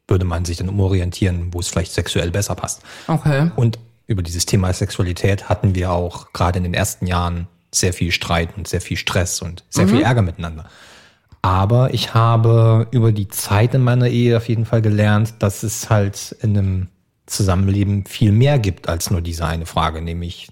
[0.07, 2.82] würde man sich dann umorientieren, wo es vielleicht sexuell besser passt.
[3.07, 3.51] Okay.
[3.55, 8.11] Und über dieses Thema Sexualität hatten wir auch gerade in den ersten Jahren sehr viel
[8.11, 10.65] Streit und sehr viel Stress und sehr viel Ärger miteinander.
[11.41, 15.89] Aber ich habe über die Zeit in meiner Ehe auf jeden Fall gelernt, dass es
[15.89, 16.88] halt in einem
[17.26, 20.49] Zusammenleben viel mehr gibt als nur diese eine Frage, nämlich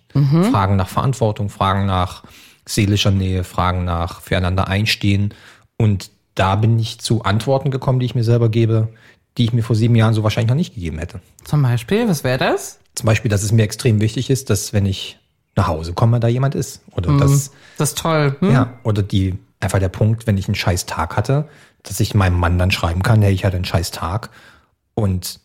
[0.52, 2.24] Fragen nach Verantwortung, Fragen nach
[2.66, 5.34] seelischer Nähe, Fragen nach füreinander einstehen.
[5.78, 8.90] Und da bin ich zu Antworten gekommen, die ich mir selber gebe,
[9.38, 11.20] die ich mir vor sieben Jahren so wahrscheinlich noch nicht gegeben hätte.
[11.44, 12.80] Zum Beispiel, was wäre das?
[12.96, 15.20] Zum Beispiel, dass es mir extrem wichtig ist, dass wenn ich
[15.56, 16.82] nach Hause komme, da jemand ist.
[16.92, 18.36] Oder dass, Das ist toll.
[18.40, 18.52] Hm?
[18.52, 21.48] ja, oder die, einfach der Punkt, wenn ich einen scheiß Tag hatte,
[21.84, 24.30] dass ich meinem Mann dann schreiben kann, hey, ich hatte einen scheiß Tag.
[24.96, 25.40] Und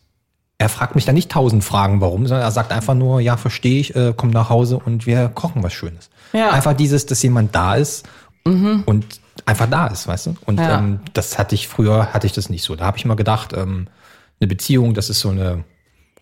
[0.57, 3.79] er fragt mich dann nicht tausend Fragen, warum, sondern er sagt einfach nur, ja, verstehe
[3.79, 6.09] ich, äh, komm nach Hause und wir kochen was Schönes.
[6.33, 6.51] Ja.
[6.51, 8.07] Einfach dieses, dass jemand da ist
[8.43, 9.05] und
[9.45, 10.35] einfach da ist, weißt du?
[10.45, 10.79] Und Ja.
[10.79, 12.75] ähm, das hatte ich früher, hatte ich das nicht so.
[12.75, 13.87] Da habe ich immer gedacht, ähm,
[14.39, 15.63] eine Beziehung, das ist so eine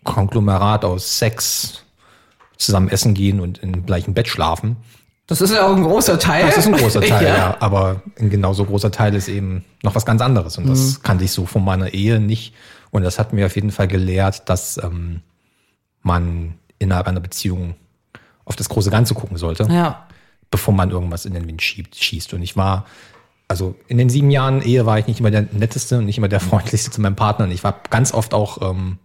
[0.04, 1.84] Konglomerat aus Sex,
[2.56, 4.76] zusammen essen gehen und im gleichen Bett schlafen.
[5.26, 6.46] Das ist ja auch ein großer Teil.
[6.46, 7.36] Das ist ein großer Teil, ja.
[7.36, 7.56] ja.
[7.60, 10.58] Aber ein genauso großer Teil ist eben noch was ganz anderes.
[10.58, 10.70] Und Mhm.
[10.70, 12.54] das kannte ich so von meiner Ehe nicht.
[12.90, 15.20] Und das hat mir auf jeden Fall gelehrt, dass ähm,
[16.02, 17.74] man innerhalb einer Beziehung
[18.48, 20.06] auf das große Ganze gucken sollte, Ja.
[20.50, 22.34] bevor man irgendwas in den Wind schiebt, schießt.
[22.34, 22.86] Und ich war,
[23.46, 26.28] also in den sieben Jahren Ehe war ich nicht immer der netteste und nicht immer
[26.28, 27.44] der freundlichste zu meinem Partner.
[27.44, 28.98] Und ich war ganz oft auch ähm,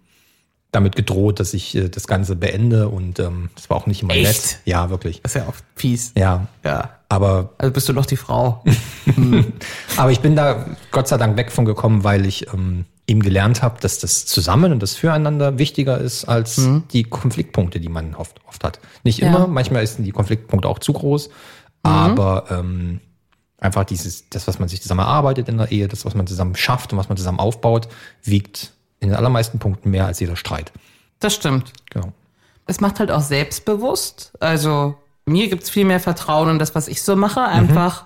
[0.71, 2.89] damit gedroht, dass ich äh, das Ganze beende.
[2.89, 4.25] Und ähm, das war auch nicht immer Echt?
[4.25, 4.59] nett.
[4.65, 5.21] Ja, wirklich.
[5.21, 6.13] Das ist ja auch fies.
[6.17, 6.47] Ja.
[6.63, 6.89] Ja.
[7.09, 8.63] Aber Also bist du doch die Frau.
[9.97, 13.61] Aber ich bin da Gott sei Dank weg von gekommen, weil ich ähm, eben gelernt
[13.61, 16.61] habe, dass das Zusammen und das Füreinander wichtiger ist als
[16.93, 18.79] die Konfliktpunkte, die man oft, oft hat.
[19.03, 19.27] Nicht Ja.
[19.27, 21.29] immer, manchmal sind die Konfliktpunkte auch zu groß,
[21.83, 23.01] aber ähm,
[23.59, 26.55] einfach dieses, das, was man sich zusammen erarbeitet in der Ehe, das, was man zusammen
[26.55, 27.87] schafft und was man zusammen aufbaut,
[28.23, 30.71] wiegt in den allermeisten Punkten mehr als jeder Streit.
[31.19, 31.73] Das stimmt.
[31.89, 32.13] Genau.
[32.67, 34.31] Es macht halt auch selbstbewusst.
[34.39, 34.95] Also
[35.25, 37.41] mir gibt's viel mehr Vertrauen in das, was ich so mache.
[37.41, 38.05] Einfach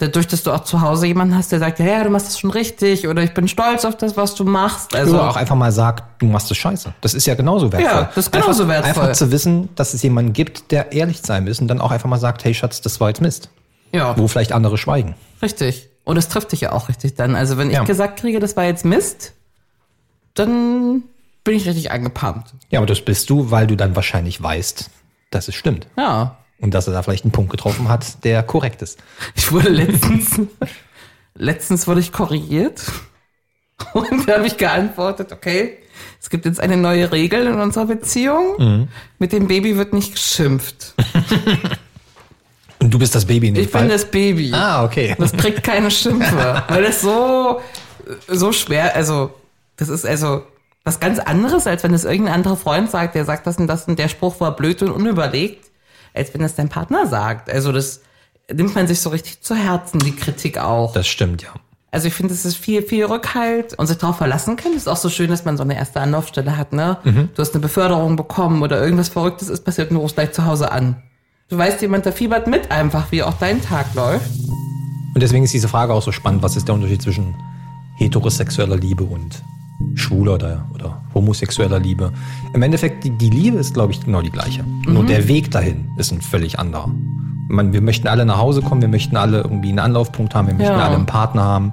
[0.00, 2.38] dadurch, dass du auch zu Hause jemanden hast, der sagt, ja, ja, du machst das
[2.38, 4.94] schon richtig oder ich bin stolz auf das, was du machst.
[4.94, 6.92] Also Oder auch einfach mal sagt, du machst das scheiße.
[7.00, 7.90] Das ist ja genauso wertvoll.
[8.02, 9.02] Ja, das ist genauso einfach, wertvoll.
[9.04, 12.08] Einfach zu wissen, dass es jemanden gibt, der ehrlich sein ist und dann auch einfach
[12.08, 13.50] mal sagt, hey Schatz, das war jetzt Mist.
[13.92, 15.14] ja, Wo vielleicht andere schweigen.
[15.42, 15.88] richtig.
[16.04, 17.36] Und es trifft dich ja auch richtig dann.
[17.36, 17.82] Also wenn Ja.
[17.82, 19.34] ich gesagt kriege, das war jetzt Mist,
[20.34, 21.02] dann
[21.44, 22.54] bin ich richtig angepumpt.
[22.70, 24.90] Ja, aber das bist du, weil du dann wahrscheinlich weißt,
[25.30, 25.86] dass es stimmt.
[25.96, 26.36] Ja.
[26.60, 28.98] Und dass er da vielleicht einen Punkt getroffen hat, der korrekt ist.
[29.34, 30.40] Ich wurde letztens,
[31.34, 32.82] letztens wurde ich korrigiert.
[33.94, 35.78] Und da habe ich geantwortet, okay,
[36.20, 38.88] es gibt jetzt eine neue Regel in unserer Beziehung.
[39.18, 40.94] Mit dem Baby wird nicht geschimpft.
[42.78, 43.82] Und du bist das Baby in dem Ich Fall.
[43.82, 44.52] bin das Baby.
[44.54, 45.14] ah, okay.
[45.18, 46.62] Das kriegt keine Schimpfe.
[46.68, 47.60] Weil das so,
[48.28, 49.32] so schwer, also,
[49.76, 50.42] das ist also
[50.84, 53.86] was ganz anderes, als wenn es irgendein anderer Freund sagt, der sagt das und das
[53.86, 55.69] und der Spruch war blöd und unüberlegt,
[56.14, 57.50] als wenn das dein Partner sagt.
[57.50, 58.00] Also das
[58.52, 60.92] nimmt man sich so richtig zu Herzen, die Kritik auch.
[60.92, 61.50] Das stimmt, ja.
[61.92, 64.74] Also ich finde, es ist viel, viel Rückhalt und sich darauf verlassen können.
[64.76, 66.98] Es ist auch so schön, dass man so eine erste Anlaufstelle hat, ne?
[67.34, 70.44] Du hast eine Beförderung bekommen oder irgendwas Verrücktes ist passiert und du rufst gleich zu
[70.46, 71.02] Hause an.
[71.48, 74.30] Du weißt, jemand, der fiebert mit einfach, wie auch dein Tag läuft.
[75.14, 76.44] Und deswegen ist diese Frage auch so spannend.
[76.44, 77.34] Was ist der Unterschied zwischen
[77.96, 79.42] heterosexueller Liebe und
[79.96, 82.12] schwuler oder, oder homosexueller Liebe?
[82.52, 84.64] Im Endeffekt, die, die Liebe ist, glaube ich, genau die gleiche.
[84.86, 86.90] Nur der Weg dahin ist ein völlig anderer.
[87.48, 90.54] Man, wir möchten alle nach Hause kommen, wir möchten alle irgendwie einen Anlaufpunkt haben, wir
[90.54, 90.84] möchten Ja.
[90.84, 91.72] alle einen Partner haben.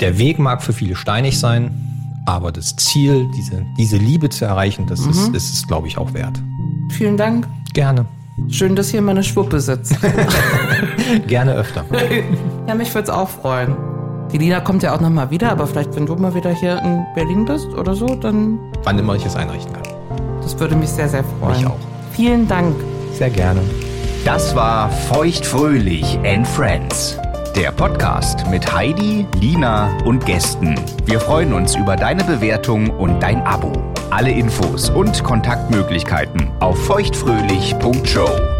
[0.00, 1.70] Der Weg mag für viele steinig sein,
[2.26, 6.12] aber das Ziel, diese, diese Liebe zu erreichen, das ist, ist es, glaube ich, auch
[6.14, 6.40] wert.
[6.90, 7.46] Vielen Dank.
[7.74, 8.04] Gerne.
[8.48, 9.96] Schön, dass hier meine Schwuppe sitzt.
[11.26, 11.84] Gerne öfter.
[12.66, 13.74] ja, mich würde es auch freuen.
[14.32, 16.78] Die Lina kommt ja auch noch mal wieder, aber vielleicht, wenn du mal wieder hier
[16.82, 19.82] in Berlin bist oder so, dann Wann immer ich es einrichten kann.
[20.42, 21.56] das würde mich sehr, sehr freuen.
[21.56, 21.76] Mich auch.
[22.12, 22.76] Vielen Dank.
[23.12, 23.60] Sehr gerne.
[24.24, 27.18] Das war Feuchtfröhlich and Friends.
[27.56, 30.76] Der Podcast mit Heidi, Lina und Gästen.
[31.06, 33.72] Wir freuen uns über deine Bewertung und dein Abo.
[34.10, 38.59] Alle Infos und Kontaktmöglichkeiten auf feuchtfröhlich.show.